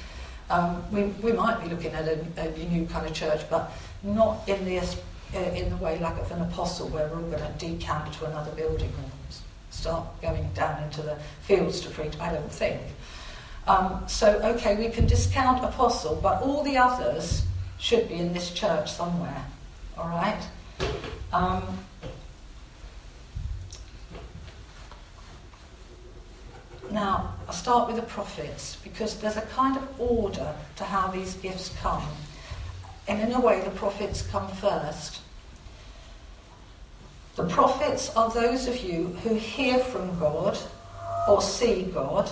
Um, 0.49 0.83
we, 0.91 1.03
we 1.23 1.31
might 1.31 1.61
be 1.63 1.69
looking 1.69 1.93
at 1.93 2.07
a, 2.07 2.25
a, 2.37 2.49
new 2.67 2.85
kind 2.87 3.05
of 3.05 3.13
church, 3.13 3.41
but 3.49 3.71
not 4.03 4.49
in 4.49 4.65
the, 4.65 4.79
uh, 4.79 5.39
in 5.39 5.69
the 5.69 5.77
way 5.77 5.97
like 5.99 6.17
of 6.17 6.29
an 6.31 6.41
apostle 6.41 6.89
where 6.89 7.07
we're 7.07 7.17
all 7.17 7.29
going 7.29 7.57
to 7.57 7.65
decamp 7.65 8.11
to 8.17 8.25
another 8.25 8.51
building 8.51 8.91
and 8.97 9.11
start 9.69 10.05
going 10.21 10.49
down 10.53 10.83
into 10.83 11.03
the 11.03 11.15
fields 11.43 11.79
to 11.81 11.89
preach, 11.89 12.19
I 12.19 12.33
don't 12.33 12.51
think. 12.51 12.81
Um, 13.67 14.03
so, 14.07 14.39
okay, 14.43 14.75
we 14.75 14.89
can 14.89 15.05
discount 15.05 15.63
apostle, 15.63 16.19
but 16.21 16.41
all 16.41 16.63
the 16.63 16.77
others 16.77 17.43
should 17.77 18.07
be 18.09 18.15
in 18.15 18.33
this 18.33 18.51
church 18.51 18.91
somewhere. 18.91 19.45
All 19.97 20.09
right? 20.09 20.41
Um, 21.31 21.63
now, 26.91 27.35
I'll 27.47 27.53
start 27.53 27.87
with 27.87 27.97
the 27.97 28.03
prophets 28.03 28.77
because 28.83 29.19
there's 29.19 29.37
a 29.37 29.41
kind 29.41 29.77
of 29.77 30.01
order 30.01 30.53
to 30.77 30.83
how 30.83 31.07
these 31.09 31.35
gifts 31.35 31.73
come. 31.81 32.03
And 33.07 33.21
in 33.21 33.31
a 33.33 33.39
way, 33.39 33.61
the 33.61 33.71
prophets 33.71 34.21
come 34.23 34.47
first. 34.47 35.19
The 37.35 37.45
prophets 37.47 38.15
are 38.15 38.29
those 38.29 38.67
of 38.67 38.77
you 38.83 39.07
who 39.23 39.35
hear 39.35 39.79
from 39.79 40.19
God 40.19 40.57
or 41.27 41.41
see 41.41 41.83
God 41.83 42.29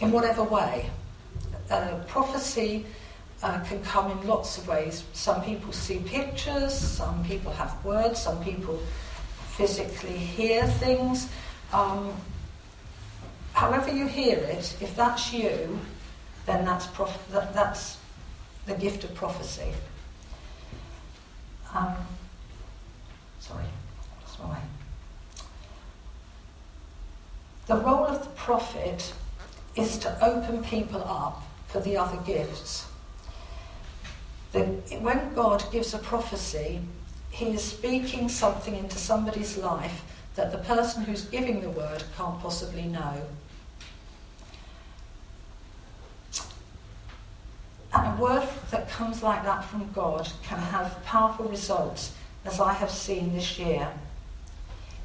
in 0.00 0.12
whatever 0.12 0.42
way. 0.42 0.90
Uh, 1.70 1.98
prophecy 2.06 2.86
uh, 3.42 3.60
can 3.60 3.82
come 3.82 4.10
in 4.10 4.26
lots 4.26 4.58
of 4.58 4.68
ways. 4.68 5.04
Some 5.12 5.42
people 5.42 5.72
see 5.72 5.98
pictures, 5.98 6.74
some 6.74 7.24
people 7.24 7.52
have 7.52 7.84
words, 7.84 8.20
some 8.20 8.42
people 8.42 8.80
physically 9.56 10.16
hear 10.16 10.66
things. 10.66 11.28
Um, 11.72 12.12
however 13.52 13.90
you 13.90 14.06
hear 14.06 14.36
it, 14.36 14.76
if 14.80 14.94
that's 14.94 15.32
you, 15.32 15.78
then 16.46 16.64
that's, 16.64 16.86
prof- 16.86 17.26
that, 17.32 17.52
that's 17.52 17.98
the 18.66 18.74
gift 18.74 19.04
of 19.04 19.14
prophecy. 19.14 19.72
Um, 21.74 21.94
sorry, 23.40 23.64
that's 24.20 24.38
my. 24.38 24.58
The 27.66 27.76
role 27.76 28.06
of 28.06 28.22
the 28.22 28.30
prophet 28.30 29.12
is 29.76 29.98
to 29.98 30.24
open 30.24 30.62
people 30.64 31.02
up 31.04 31.42
for 31.66 31.80
the 31.80 31.96
other 31.96 32.16
gifts. 32.22 32.86
The, 34.52 34.64
when 35.00 35.34
God 35.34 35.64
gives 35.70 35.92
a 35.92 35.98
prophecy, 35.98 36.80
he 37.30 37.46
is 37.48 37.62
speaking 37.62 38.28
something 38.28 38.74
into 38.74 38.96
somebody's 38.96 39.58
life 39.58 40.02
that 40.36 40.52
the 40.52 40.58
person 40.58 41.02
who's 41.02 41.26
giving 41.26 41.60
the 41.60 41.70
word 41.70 42.04
can't 42.16 42.40
possibly 42.40 42.84
know. 42.84 43.22
And 47.92 48.18
a 48.18 48.22
word 48.22 48.48
that 48.70 48.88
comes 48.88 49.22
like 49.22 49.42
that 49.44 49.64
from 49.64 49.90
God 49.92 50.30
can 50.42 50.58
have 50.58 51.02
powerful 51.04 51.46
results, 51.46 52.14
as 52.44 52.60
I 52.60 52.72
have 52.72 52.90
seen 52.90 53.34
this 53.34 53.58
year. 53.58 53.90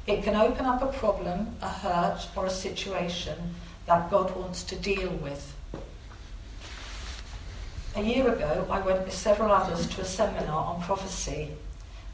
It 0.06 0.22
can 0.22 0.34
open 0.34 0.66
up 0.66 0.82
a 0.82 0.86
problem, 0.98 1.56
a 1.62 1.68
hurt, 1.68 2.26
or 2.36 2.46
a 2.46 2.50
situation 2.50 3.54
that 3.92 4.10
God 4.10 4.34
wants 4.34 4.62
to 4.64 4.76
deal 4.76 5.10
with. 5.10 5.54
A 7.94 8.00
year 8.02 8.26
ago, 8.32 8.66
I 8.70 8.80
went 8.80 9.04
with 9.04 9.12
several 9.12 9.52
others 9.52 9.86
to 9.88 10.00
a 10.00 10.04
seminar 10.06 10.64
on 10.64 10.80
prophecy, 10.80 11.50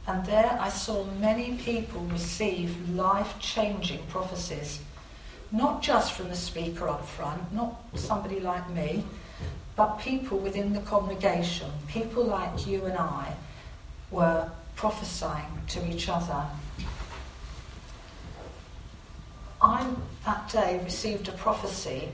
and 0.08 0.26
there 0.26 0.58
I 0.60 0.70
saw 0.70 1.04
many 1.04 1.56
people 1.58 2.00
receive 2.06 2.90
life 2.90 3.38
changing 3.38 4.04
prophecies, 4.08 4.80
not 5.52 5.80
just 5.80 6.14
from 6.14 6.30
the 6.30 6.34
speaker 6.34 6.88
up 6.88 7.06
front, 7.06 7.52
not 7.52 7.80
somebody 7.94 8.40
like 8.40 8.68
me, 8.70 9.04
but 9.76 10.00
people 10.00 10.38
within 10.38 10.72
the 10.72 10.80
congregation, 10.80 11.70
people 11.86 12.24
like 12.24 12.66
you 12.66 12.86
and 12.86 12.98
I, 12.98 13.36
were 14.10 14.50
prophesying 14.74 15.62
to 15.68 15.88
each 15.88 16.08
other. 16.08 16.44
I 19.68 19.86
that 20.24 20.48
day 20.48 20.80
received 20.82 21.28
a 21.28 21.32
prophecy 21.32 22.08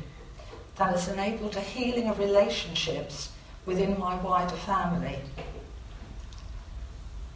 that 0.75 0.90
has 0.90 1.06
enabled 1.06 1.54
a 1.54 1.61
healing 1.61 2.08
of 2.08 2.18
relationships 2.18 3.30
within 3.64 3.96
my 3.96 4.16
wider 4.16 4.56
family. 4.56 5.20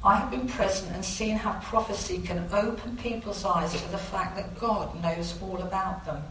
I 0.02 0.16
have 0.16 0.32
been 0.32 0.48
present 0.48 0.92
and 0.92 1.04
seen 1.04 1.37
how 1.37 1.60
prophecy 1.60 2.18
can 2.18 2.48
open 2.52 2.96
people's 2.96 3.44
eyes 3.44 3.80
to 3.80 3.92
the 3.92 3.98
fact 4.12 4.34
that 4.34 4.58
God 4.58 5.00
knows 5.00 5.40
all 5.40 5.58
about 5.58 6.04
them. 6.04 6.22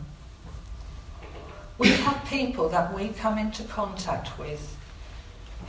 We 1.77 1.88
have 1.88 2.25
people 2.25 2.67
that 2.67 2.94
we 2.94 3.08
come 3.10 3.38
into 3.38 3.63
contact 3.63 4.38
with 4.38 4.75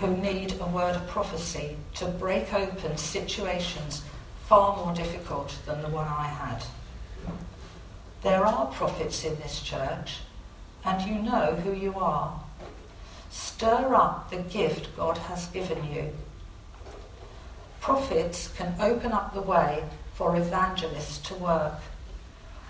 who 0.00 0.16
need 0.16 0.54
a 0.60 0.66
word 0.66 0.96
of 0.96 1.06
prophecy 1.06 1.76
to 1.94 2.06
break 2.06 2.52
open 2.52 2.96
situations 2.96 4.02
far 4.46 4.76
more 4.76 4.92
difficult 4.92 5.56
than 5.66 5.82
the 5.82 5.88
one 5.88 6.08
I 6.08 6.26
had. 6.26 6.64
There 8.22 8.44
are 8.44 8.66
prophets 8.66 9.24
in 9.24 9.36
this 9.36 9.60
church, 9.60 10.18
and 10.84 11.08
you 11.08 11.22
know 11.22 11.54
who 11.54 11.72
you 11.72 11.94
are. 11.94 12.40
Stir 13.30 13.94
up 13.94 14.30
the 14.30 14.38
gift 14.38 14.96
God 14.96 15.18
has 15.18 15.46
given 15.48 15.92
you. 15.92 16.12
Prophets 17.80 18.48
can 18.56 18.74
open 18.80 19.12
up 19.12 19.34
the 19.34 19.42
way 19.42 19.84
for 20.14 20.36
evangelists 20.36 21.18
to 21.28 21.34
work. 21.34 21.74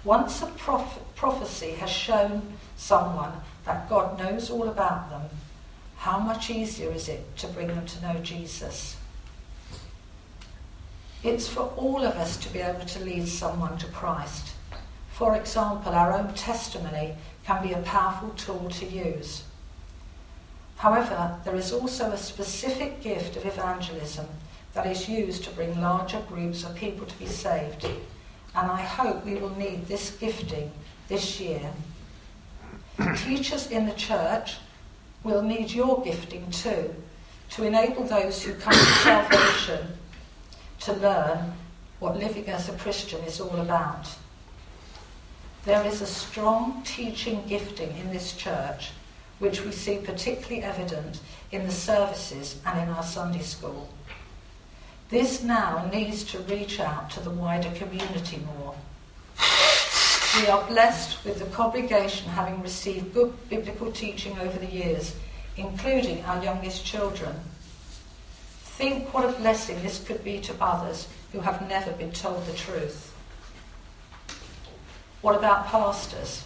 Once 0.04 0.42
a 0.42 0.46
proph- 0.46 0.98
prophecy 1.16 1.72
has 1.72 1.90
shown 1.90 2.42
someone 2.76 3.32
that 3.64 3.88
God 3.88 4.18
knows 4.18 4.50
all 4.50 4.68
about 4.68 5.11
them, 5.11 5.22
how 5.96 6.18
much 6.18 6.50
easier 6.50 6.92
is 6.92 7.08
it 7.08 7.37
to 7.38 7.48
bring 7.48 7.68
them 7.68 7.87
to 7.87 8.02
know 8.02 8.20
Jesus? 8.20 8.96
It's 11.24 11.48
for 11.48 11.72
all 11.76 12.04
of 12.04 12.14
us 12.14 12.37
to 12.37 12.52
be 12.52 12.61
able 12.61 12.84
to 12.84 13.00
lead 13.00 13.26
someone 13.26 13.76
to 13.78 13.87
Christ. 13.87 14.54
For 15.18 15.35
example, 15.35 15.94
our 15.94 16.12
own 16.12 16.33
testimony 16.35 17.16
can 17.44 17.61
be 17.61 17.72
a 17.72 17.83
powerful 17.83 18.28
tool 18.37 18.70
to 18.70 18.87
use. 18.87 19.42
However, 20.76 21.40
there 21.44 21.57
is 21.57 21.72
also 21.72 22.12
a 22.12 22.16
specific 22.16 23.02
gift 23.02 23.37
of 23.37 23.44
evangelism 23.44 24.26
that 24.74 24.87
is 24.87 25.09
used 25.09 25.42
to 25.42 25.50
bring 25.50 25.81
larger 25.81 26.20
groups 26.28 26.62
of 26.62 26.76
people 26.76 27.04
to 27.04 27.18
be 27.18 27.26
saved. 27.26 27.85
And 28.54 28.70
I 28.70 28.81
hope 28.81 29.24
we 29.24 29.35
will 29.35 29.57
need 29.57 29.88
this 29.88 30.12
gifting 30.12 30.70
this 31.09 31.40
year. 31.40 31.68
Teachers 33.16 33.72
in 33.72 33.87
the 33.87 33.94
church 33.94 34.59
will 35.24 35.42
need 35.42 35.72
your 35.72 36.00
gifting 36.04 36.48
too, 36.52 36.94
to 37.50 37.64
enable 37.64 38.04
those 38.04 38.40
who 38.44 38.54
come 38.54 38.72
to 38.72 38.78
salvation 38.78 39.98
to 40.78 40.92
learn 40.92 41.54
what 41.98 42.16
living 42.16 42.46
as 42.46 42.68
a 42.68 42.78
Christian 42.78 43.20
is 43.24 43.40
all 43.40 43.61
about. 43.61 44.07
There 45.68 45.85
is 45.85 46.00
a 46.00 46.07
strong 46.07 46.83
teaching 46.83 47.44
gifting 47.46 47.94
in 47.98 48.11
this 48.11 48.33
church 48.33 48.92
which 49.38 49.62
we 49.62 49.70
see 49.70 49.98
particularly 49.98 50.62
evident 50.62 51.20
in 51.52 51.66
the 51.66 51.70
services 51.70 52.59
and 52.64 52.81
in 52.81 52.88
our 52.88 53.02
Sunday 53.02 53.42
school. 53.42 53.87
This 55.11 55.42
now 55.42 55.87
needs 55.92 56.24
to 56.33 56.38
reach 56.38 56.81
out 56.81 57.11
to 57.11 57.20
the 57.20 57.28
wider 57.28 57.70
community 57.72 58.40
more. 58.46 58.74
We 60.40 60.46
are 60.46 60.66
blessed 60.68 61.22
with 61.22 61.38
the 61.38 61.54
congregation 61.54 62.31
having 62.31 62.62
received 62.62 63.12
good 63.12 63.35
biblical 63.50 63.92
teaching 63.92 64.38
over 64.38 64.59
the 64.59 64.72
years, 64.72 65.16
including 65.59 66.24
our 66.24 66.42
youngest 66.42 66.87
children. 66.87 67.37
Think 68.62 69.12
what 69.12 69.28
a 69.28 69.38
blessing 69.38 69.83
this 69.83 70.02
could 70.02 70.24
be 70.24 70.40
to 70.40 70.54
others 70.62 71.09
who 71.33 71.40
have 71.40 71.68
never 71.68 71.92
been 71.92 72.12
told 72.12 72.46
the 72.46 72.54
truth. 72.54 73.14
What 75.20 75.37
about 75.37 75.66
pastors? 75.66 76.44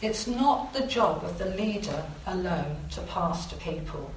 It's 0.00 0.26
not 0.26 0.72
the 0.72 0.86
job 0.86 1.24
of 1.24 1.38
the 1.38 1.46
leader 1.46 2.04
alone 2.26 2.76
to 2.92 3.00
pastor 3.02 3.56
people. 3.56 4.10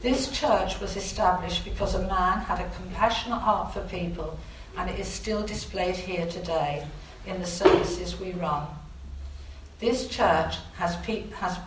This 0.00 0.30
church 0.30 0.80
was 0.80 0.96
established 0.96 1.64
because 1.64 1.94
a 1.94 2.06
man 2.06 2.40
had 2.40 2.60
a 2.60 2.70
compassionate 2.76 3.40
heart 3.40 3.74
for 3.74 3.80
people, 3.88 4.38
and 4.76 4.88
it 4.88 4.98
is 4.98 5.08
still 5.08 5.44
displayed 5.44 5.96
here 5.96 6.26
today 6.26 6.86
in 7.26 7.40
the 7.40 7.46
services 7.46 8.18
we 8.18 8.32
run. 8.32 8.66
This 9.80 10.08
church 10.08 10.56
has, 10.76 10.96
pe- 10.96 11.28
has 11.30 11.58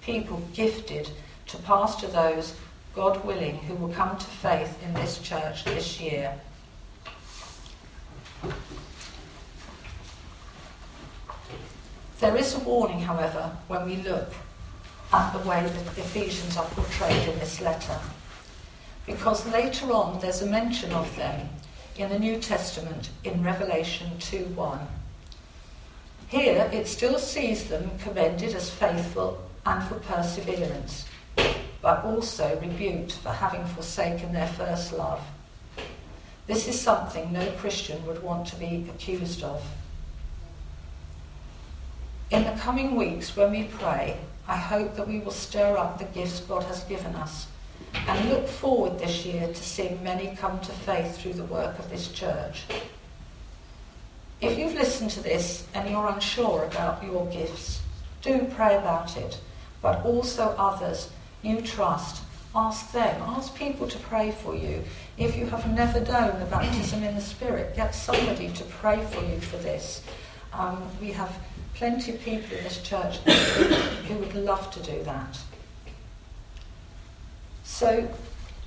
people 0.00 0.42
gifted 0.54 1.10
to 1.48 1.56
pastor 1.58 2.06
those, 2.06 2.54
God 2.94 3.24
willing, 3.24 3.58
who 3.58 3.74
will 3.74 3.92
come 3.92 4.16
to 4.16 4.24
faith 4.24 4.76
in 4.82 4.94
this 4.94 5.18
church 5.18 5.64
this 5.64 6.00
year. 6.00 6.32
There 12.20 12.36
is 12.36 12.54
a 12.54 12.58
warning, 12.58 13.00
however, 13.00 13.50
when 13.66 13.86
we 13.86 13.96
look 13.96 14.28
at 15.10 15.32
the 15.32 15.48
way 15.48 15.62
that 15.62 15.98
Ephesians 15.98 16.54
are 16.58 16.66
portrayed 16.66 17.26
in 17.26 17.38
this 17.38 17.62
letter. 17.62 17.98
Because 19.06 19.46
later 19.46 19.90
on 19.90 20.20
there's 20.20 20.42
a 20.42 20.46
mention 20.46 20.92
of 20.92 21.16
them 21.16 21.48
in 21.96 22.10
the 22.10 22.18
New 22.18 22.38
Testament 22.38 23.08
in 23.24 23.42
Revelation 23.42 24.18
2:1. 24.18 24.86
Here 26.28 26.68
it 26.70 26.88
still 26.88 27.18
sees 27.18 27.64
them 27.64 27.98
commended 27.98 28.54
as 28.54 28.68
faithful 28.68 29.38
and 29.64 29.82
for 29.88 29.94
perseverance, 29.94 31.06
but 31.80 32.04
also 32.04 32.60
rebuked 32.60 33.12
for 33.12 33.30
having 33.30 33.64
forsaken 33.64 34.34
their 34.34 34.46
first 34.46 34.92
love. 34.92 35.22
This 36.46 36.68
is 36.68 36.78
something 36.78 37.32
no 37.32 37.50
Christian 37.52 38.06
would 38.06 38.22
want 38.22 38.46
to 38.48 38.56
be 38.56 38.86
accused 38.94 39.42
of. 39.42 39.62
In 42.30 42.44
the 42.44 42.60
coming 42.60 42.94
weeks, 42.94 43.36
when 43.36 43.50
we 43.50 43.64
pray, 43.64 44.16
I 44.46 44.56
hope 44.56 44.94
that 44.96 45.08
we 45.08 45.18
will 45.18 45.32
stir 45.32 45.76
up 45.76 45.98
the 45.98 46.04
gifts 46.04 46.40
God 46.40 46.62
has 46.64 46.84
given 46.84 47.14
us 47.16 47.46
and 47.94 48.30
look 48.30 48.46
forward 48.46 48.98
this 48.98 49.26
year 49.26 49.48
to 49.48 49.62
seeing 49.62 50.02
many 50.04 50.36
come 50.36 50.60
to 50.60 50.72
faith 50.72 51.18
through 51.18 51.34
the 51.34 51.44
work 51.44 51.78
of 51.78 51.90
this 51.90 52.08
church. 52.08 52.64
If 54.40 54.58
you've 54.58 54.74
listened 54.74 55.10
to 55.10 55.22
this 55.22 55.66
and 55.74 55.90
you're 55.90 56.08
unsure 56.08 56.64
about 56.64 57.02
your 57.04 57.26
gifts, 57.26 57.80
do 58.22 58.46
pray 58.54 58.76
about 58.76 59.16
it, 59.16 59.40
but 59.82 60.04
also 60.04 60.54
others 60.56 61.10
you 61.42 61.60
trust 61.60 62.22
ask 62.54 62.90
them, 62.92 63.22
ask 63.22 63.54
people 63.54 63.86
to 63.86 63.98
pray 63.98 64.32
for 64.32 64.56
you. 64.56 64.82
If 65.16 65.36
you 65.36 65.46
have 65.46 65.70
never 65.72 66.00
known 66.00 66.40
the 66.40 66.46
baptism 66.46 67.02
in 67.02 67.14
the 67.14 67.20
Spirit, 67.20 67.76
get 67.76 67.94
somebody 67.94 68.48
to 68.50 68.64
pray 68.64 69.04
for 69.06 69.24
you 69.24 69.40
for 69.40 69.56
this. 69.58 70.02
Um, 70.52 70.82
we 71.00 71.12
have 71.12 71.38
plenty 71.80 72.12
of 72.12 72.20
people 72.20 72.54
in 72.58 72.62
this 72.62 72.82
church 72.82 73.16
who 74.06 74.14
would 74.18 74.34
love 74.34 74.70
to 74.70 74.80
do 74.80 75.02
that. 75.02 75.40
So, 77.64 78.06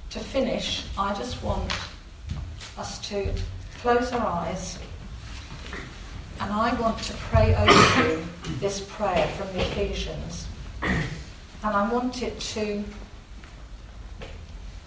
to 0.10 0.20
finish, 0.20 0.84
I 0.98 1.14
just 1.14 1.44
want 1.44 1.72
us 2.76 2.98
to 3.10 3.32
close 3.82 4.12
our 4.14 4.26
eyes 4.26 4.80
and 6.40 6.52
I 6.52 6.74
want 6.82 6.98
to 7.04 7.14
pray 7.30 7.54
over 7.54 8.10
you 8.10 8.26
this 8.60 8.80
prayer 8.80 9.28
from 9.38 9.54
the 9.54 9.62
Ephesians. 9.62 10.48
And 10.82 11.06
I 11.62 11.88
want 11.94 12.24
it 12.24 12.40
to 12.40 12.84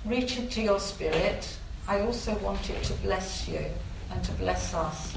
reach 0.04 0.36
into 0.36 0.62
your 0.62 0.80
spirit. 0.80 1.56
I 1.86 2.00
also 2.00 2.36
want 2.38 2.70
it 2.70 2.82
to 2.82 2.92
bless 2.94 3.46
you 3.46 3.66
and 4.10 4.24
to 4.24 4.32
bless 4.32 4.74
us. 4.74 5.16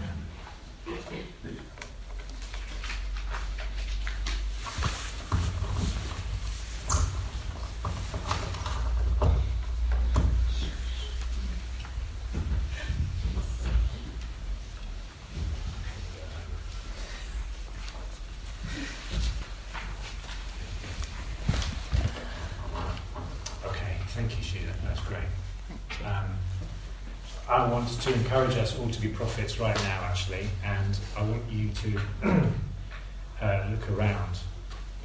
To 27.71 28.13
encourage 28.13 28.57
us 28.57 28.77
all 28.77 28.89
to 28.89 29.01
be 29.01 29.07
prophets 29.07 29.57
right 29.57 29.75
now, 29.83 30.01
actually, 30.03 30.45
and 30.65 30.99
I 31.17 31.23
want 31.23 31.41
you 31.49 31.69
to 31.69 31.99
uh, 33.41 33.67
look 33.71 33.89
around 33.91 34.37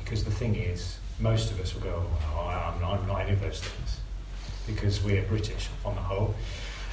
because 0.02 0.24
the 0.24 0.32
thing 0.32 0.56
is, 0.56 0.98
most 1.20 1.52
of 1.52 1.60
us 1.60 1.74
will 1.74 1.82
go, 1.82 2.04
oh, 2.34 2.40
I'm, 2.40 2.80
not, 2.80 2.98
I'm 2.98 3.06
not 3.06 3.20
any 3.20 3.34
of 3.34 3.40
those 3.40 3.60
things 3.60 4.00
because 4.66 5.00
we're 5.04 5.22
British 5.22 5.68
on 5.84 5.94
the 5.94 6.00
whole. 6.00 6.34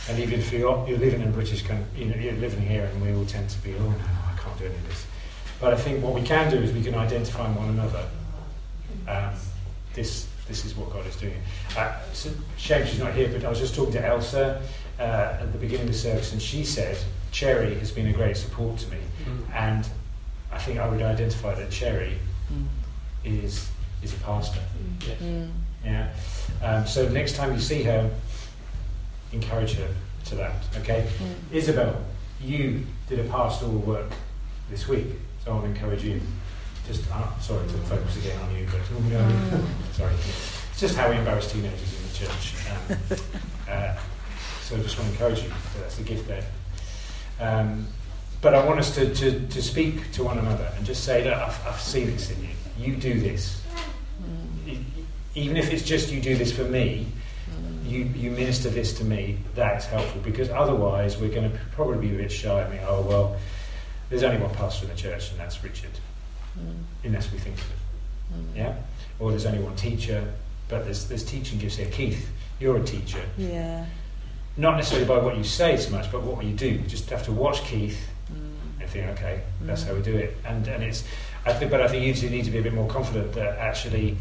And 0.09 0.19
even 0.19 0.39
if 0.39 0.53
you're, 0.53 0.88
you're 0.88 0.99
living 0.99 1.21
in 1.21 1.31
British 1.31 1.63
country, 1.63 1.86
you 1.97 2.05
know, 2.05 2.17
you're 2.17 2.33
living 2.33 2.62
here, 2.62 2.86
and 2.86 3.01
we 3.01 3.12
all 3.12 3.25
tend 3.25 3.49
to 3.49 3.59
be, 3.63 3.73
oh 3.73 3.89
no, 3.89 3.95
I 3.95 4.38
can't 4.39 4.57
do 4.59 4.65
any 4.65 4.75
of 4.75 4.88
this. 4.88 5.07
But 5.59 5.73
I 5.73 5.77
think 5.77 6.03
what 6.03 6.13
we 6.13 6.21
can 6.21 6.51
do 6.51 6.57
is 6.57 6.71
we 6.71 6.83
can 6.83 6.93
identify 6.93 7.51
one 7.51 7.69
another. 7.69 8.07
Um, 9.07 9.33
this 9.95 10.27
this 10.53 10.65
is 10.65 10.77
what 10.77 10.93
God 10.93 11.07
is 11.07 11.15
doing. 11.15 11.41
Uh, 11.75 11.99
shame 12.57 12.85
she's 12.85 12.99
not 12.99 13.13
here, 13.13 13.27
but 13.27 13.43
I 13.43 13.49
was 13.49 13.59
just 13.59 13.73
talking 13.73 13.93
to 13.93 14.05
Elsa 14.05 14.61
uh, 14.99 15.37
at 15.41 15.51
the 15.51 15.57
beginning 15.57 15.87
of 15.87 15.93
the 15.93 15.97
service, 15.97 16.31
and 16.31 16.39
she 16.39 16.63
said, 16.63 16.95
Cherry 17.31 17.73
has 17.75 17.89
been 17.89 18.05
a 18.05 18.13
great 18.13 18.37
support 18.37 18.77
to 18.77 18.91
me. 18.91 18.97
Mm. 19.25 19.55
And 19.55 19.89
I 20.51 20.59
think 20.59 20.77
I 20.77 20.87
would 20.87 21.01
identify 21.01 21.55
that 21.55 21.71
Cherry 21.71 22.19
mm. 22.53 22.65
is, 23.23 23.71
is 24.03 24.13
a 24.13 24.17
pastor. 24.17 24.59
Mm. 24.59 25.07
Yes. 25.07 25.21
Mm. 25.21 25.51
Yeah. 25.83 26.13
Um, 26.61 26.85
so 26.85 27.09
next 27.09 27.35
time 27.35 27.51
you 27.53 27.59
see 27.59 27.81
her, 27.81 28.11
encourage 29.31 29.73
her 29.73 29.89
to 30.25 30.35
that, 30.35 30.63
okay? 30.77 31.09
Mm. 31.17 31.55
Isabel, 31.55 31.99
you 32.39 32.85
did 33.09 33.17
a 33.19 33.23
pastoral 33.23 33.71
work 33.79 34.11
this 34.69 34.87
week, 34.87 35.07
so 35.43 35.53
I'll 35.53 35.65
encourage 35.65 36.03
you. 36.03 36.21
Just, 36.87 37.09
uh, 37.11 37.39
sorry 37.39 37.65
to 37.65 37.73
focus 37.73 38.17
again 38.17 38.37
on 38.41 38.55
you, 38.55 38.65
but 38.65 38.81
mm. 38.81 39.65
sorry. 39.93 40.13
It's 40.13 40.79
just 40.79 40.95
how 40.95 41.09
we 41.09 41.17
embarrass 41.17 41.51
teenagers 41.51 41.95
in 41.97 42.07
the 42.07 42.13
church. 42.13 42.55
Um, 42.69 43.19
uh, 43.69 43.95
so 44.61 44.75
I 44.75 44.79
just 44.79 44.97
want 44.97 45.07
to 45.07 45.13
encourage 45.13 45.43
you. 45.43 45.51
That's 45.79 45.95
the 45.95 46.03
gift 46.03 46.27
there. 46.27 46.43
Um, 47.39 47.87
but 48.41 48.53
I 48.53 48.65
want 48.65 48.79
us 48.79 48.93
to, 48.95 49.13
to, 49.15 49.47
to 49.47 49.61
speak 49.61 50.11
to 50.13 50.23
one 50.25 50.37
another 50.37 50.69
and 50.75 50.85
just 50.85 51.05
say, 51.05 51.23
that 51.23 51.33
I've, 51.33 51.67
I've 51.67 51.79
seen 51.79 52.07
this 52.07 52.29
in 52.31 52.41
you. 52.43 52.49
You 52.77 52.95
do 52.97 53.19
this. 53.19 53.61
Mm. 54.65 54.83
Even 55.35 55.55
if 55.55 55.71
it's 55.71 55.83
just 55.83 56.11
you 56.11 56.19
do 56.19 56.35
this 56.35 56.51
for 56.51 56.65
me, 56.65 57.07
mm. 57.49 57.89
you, 57.89 58.03
you 58.15 58.31
minister 58.31 58.69
this 58.69 58.93
to 58.97 59.05
me, 59.05 59.37
that's 59.55 59.85
helpful 59.85 60.19
because 60.21 60.49
otherwise 60.49 61.17
we're 61.17 61.33
going 61.33 61.49
to 61.49 61.57
probably 61.71 62.09
be 62.09 62.13
a 62.13 62.17
bit 62.17 62.31
shy. 62.31 62.61
I 62.61 62.69
mean, 62.69 62.81
oh, 62.85 63.01
well, 63.03 63.37
there's 64.09 64.23
only 64.23 64.41
one 64.41 64.53
pastor 64.53 64.85
in 64.85 64.91
the 64.91 64.97
church 64.97 65.31
and 65.31 65.39
that's 65.39 65.63
Richard. 65.63 65.91
Mm. 66.57 66.83
Unless 67.05 67.31
we 67.31 67.37
think 67.39 67.57
of 67.57 67.63
it. 67.63 68.35
Mm. 68.35 68.57
Yeah? 68.57 68.75
Or 69.19 69.31
there's 69.31 69.45
only 69.45 69.59
one 69.59 69.75
teacher, 69.75 70.33
but 70.67 70.85
there's, 70.85 71.07
there's 71.07 71.23
teaching 71.23 71.59
gifts 71.59 71.77
here. 71.77 71.89
Keith, 71.89 72.29
you're 72.59 72.77
a 72.77 72.83
teacher. 72.83 73.21
Yeah 73.37 73.85
not 74.55 74.75
necessarily 74.75 75.07
by 75.07 75.17
what 75.17 75.37
you 75.37 75.43
say 75.43 75.77
so 75.77 75.91
much, 75.91 76.11
but 76.11 76.21
what 76.21 76.43
you 76.45 76.53
do. 76.53 76.67
You 76.67 76.79
just 76.79 77.09
have 77.09 77.23
to 77.25 77.31
watch 77.31 77.63
Keith 77.63 78.07
mm. 78.31 78.81
and 78.81 78.89
think, 78.89 79.07
okay, 79.11 79.41
mm. 79.61 79.67
that's 79.67 79.83
how 79.83 79.93
we 79.93 80.01
do 80.01 80.15
it. 80.15 80.37
And 80.45 80.67
and 80.67 80.83
it's, 80.83 81.03
I 81.45 81.53
think, 81.53 81.71
but 81.71 81.81
I 81.81 81.87
think 81.87 82.21
you 82.21 82.29
need 82.29 82.45
to 82.45 82.51
be 82.51 82.59
a 82.59 82.61
bit 82.61 82.73
more 82.73 82.87
confident 82.87 83.33
that 83.33 83.57
actually 83.57 84.17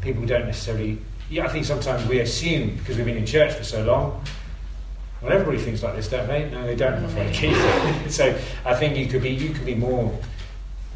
people 0.00 0.26
don't 0.26 0.46
necessarily. 0.46 0.98
Yeah, 1.28 1.44
I 1.44 1.48
think 1.48 1.64
sometimes 1.64 2.06
we 2.06 2.20
assume 2.20 2.76
because 2.76 2.96
we've 2.96 3.06
been 3.06 3.16
in 3.16 3.26
church 3.26 3.54
for 3.54 3.64
so 3.64 3.84
long. 3.84 4.24
Well, 5.20 5.32
everybody 5.32 5.58
thinks 5.58 5.82
like 5.82 5.96
this, 5.96 6.08
don't 6.08 6.28
they? 6.28 6.48
No, 6.50 6.64
they 6.66 6.76
don't. 6.76 6.94
I'm 6.94 7.04
afraid, 7.04 7.34
mm. 7.34 8.04
Keith. 8.04 8.10
so 8.12 8.36
I 8.64 8.74
think 8.74 8.96
you 8.96 9.06
could 9.06 9.22
be 9.22 9.30
you 9.30 9.50
could 9.50 9.66
be 9.66 9.74
more 9.74 10.16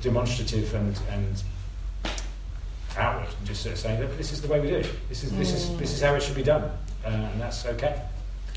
demonstrative 0.01 0.75
and 0.75 0.99
and 1.11 1.43
outward 2.97 3.29
and 3.39 3.47
just 3.47 3.63
sort 3.63 3.75
of 3.75 3.79
saying, 3.79 4.01
look, 4.01 4.17
this 4.17 4.33
is 4.33 4.43
the 4.43 4.49
way 4.49 4.61
we 4.61 4.69
do 4.69 4.77
it. 4.77 5.09
This 5.09 5.25
is 5.25 5.33
this 5.33 5.53
is 5.53 5.71
mm. 5.71 5.79
this 5.79 5.93
is 5.93 6.01
how 6.01 6.15
it 6.15 6.23
should 6.23 6.37
be 6.37 6.43
done, 6.43 6.65
uh, 7.05 7.09
and 7.09 7.41
that's 7.41 7.67
okay. 7.67 8.03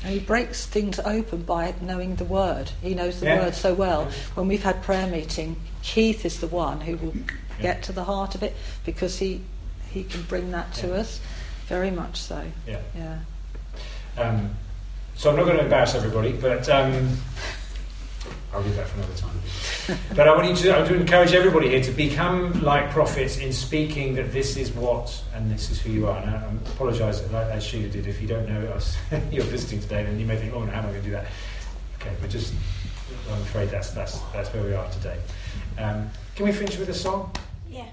And 0.02 0.12
he 0.12 0.20
breaks 0.20 0.66
things 0.66 0.98
open 1.00 1.42
by 1.42 1.74
knowing 1.80 2.16
the 2.16 2.24
word. 2.24 2.70
He 2.82 2.94
knows 2.94 3.20
the 3.20 3.26
yeah. 3.26 3.44
word 3.44 3.54
so 3.54 3.72
well. 3.72 4.10
When 4.34 4.48
we've 4.48 4.62
had 4.62 4.82
prayer 4.82 5.06
meeting, 5.06 5.56
Keith 5.82 6.26
is 6.26 6.40
the 6.40 6.46
one 6.46 6.80
who 6.82 6.96
will 6.96 7.14
yeah. 7.16 7.62
get 7.62 7.82
to 7.84 7.92
the 7.92 8.04
heart 8.04 8.34
of 8.34 8.42
it 8.42 8.54
because 8.84 9.18
he 9.18 9.40
he 9.90 10.04
can 10.04 10.22
bring 10.22 10.50
that 10.50 10.72
to 10.74 10.88
yeah. 10.88 10.94
us. 10.94 11.20
Very 11.68 11.90
much 11.90 12.20
so. 12.20 12.44
Yeah. 12.66 12.80
Yeah. 12.94 13.18
Um, 14.18 14.54
so 15.16 15.30
I'm 15.30 15.36
not 15.36 15.44
going 15.44 15.56
to 15.56 15.64
embarrass 15.64 15.94
everybody, 15.94 16.32
but 16.32 16.68
um, 16.68 17.16
I'll 18.52 18.62
leave 18.62 18.76
that 18.76 18.86
for 18.86 18.98
another 18.98 19.14
time. 19.14 19.98
but 20.16 20.28
I 20.28 20.34
want 20.34 20.48
you 20.48 20.54
to, 20.54 20.74
I 20.74 20.78
want 20.78 20.88
to 20.88 20.94
encourage 20.94 21.32
everybody 21.32 21.68
here 21.70 21.82
to 21.82 21.90
become 21.90 22.62
like 22.62 22.90
prophets 22.90 23.38
in 23.38 23.52
speaking 23.52 24.14
that 24.14 24.32
this 24.32 24.56
is 24.56 24.70
what 24.72 25.22
and 25.34 25.50
this 25.50 25.70
is 25.70 25.80
who 25.80 25.90
you 25.90 26.06
are. 26.06 26.18
And 26.18 26.30
I, 26.30 26.34
I 26.36 26.52
apologise, 26.72 27.20
like, 27.32 27.48
as 27.48 27.64
Sheila 27.64 27.88
did, 27.88 28.06
if 28.06 28.22
you 28.22 28.28
don't 28.28 28.48
know 28.48 28.66
us, 28.68 28.96
you're 29.32 29.44
visiting 29.44 29.80
today, 29.80 30.04
then 30.04 30.20
you 30.20 30.26
may 30.26 30.36
think, 30.36 30.54
oh, 30.54 30.60
how 30.60 30.78
am 30.78 30.86
I 30.86 30.90
going 30.90 30.94
to 30.94 31.02
do 31.02 31.10
that? 31.10 31.26
Okay, 32.00 32.14
but 32.20 32.30
just, 32.30 32.54
I'm 33.30 33.42
afraid 33.42 33.70
that's, 33.70 33.90
that's, 33.90 34.20
that's 34.32 34.52
where 34.54 34.62
we 34.62 34.74
are 34.74 34.88
today. 34.90 35.18
Um, 35.78 36.08
can 36.36 36.44
we 36.46 36.52
finish 36.52 36.78
with 36.78 36.88
a 36.90 36.94
song? 36.94 37.34
Yeah. 37.68 37.86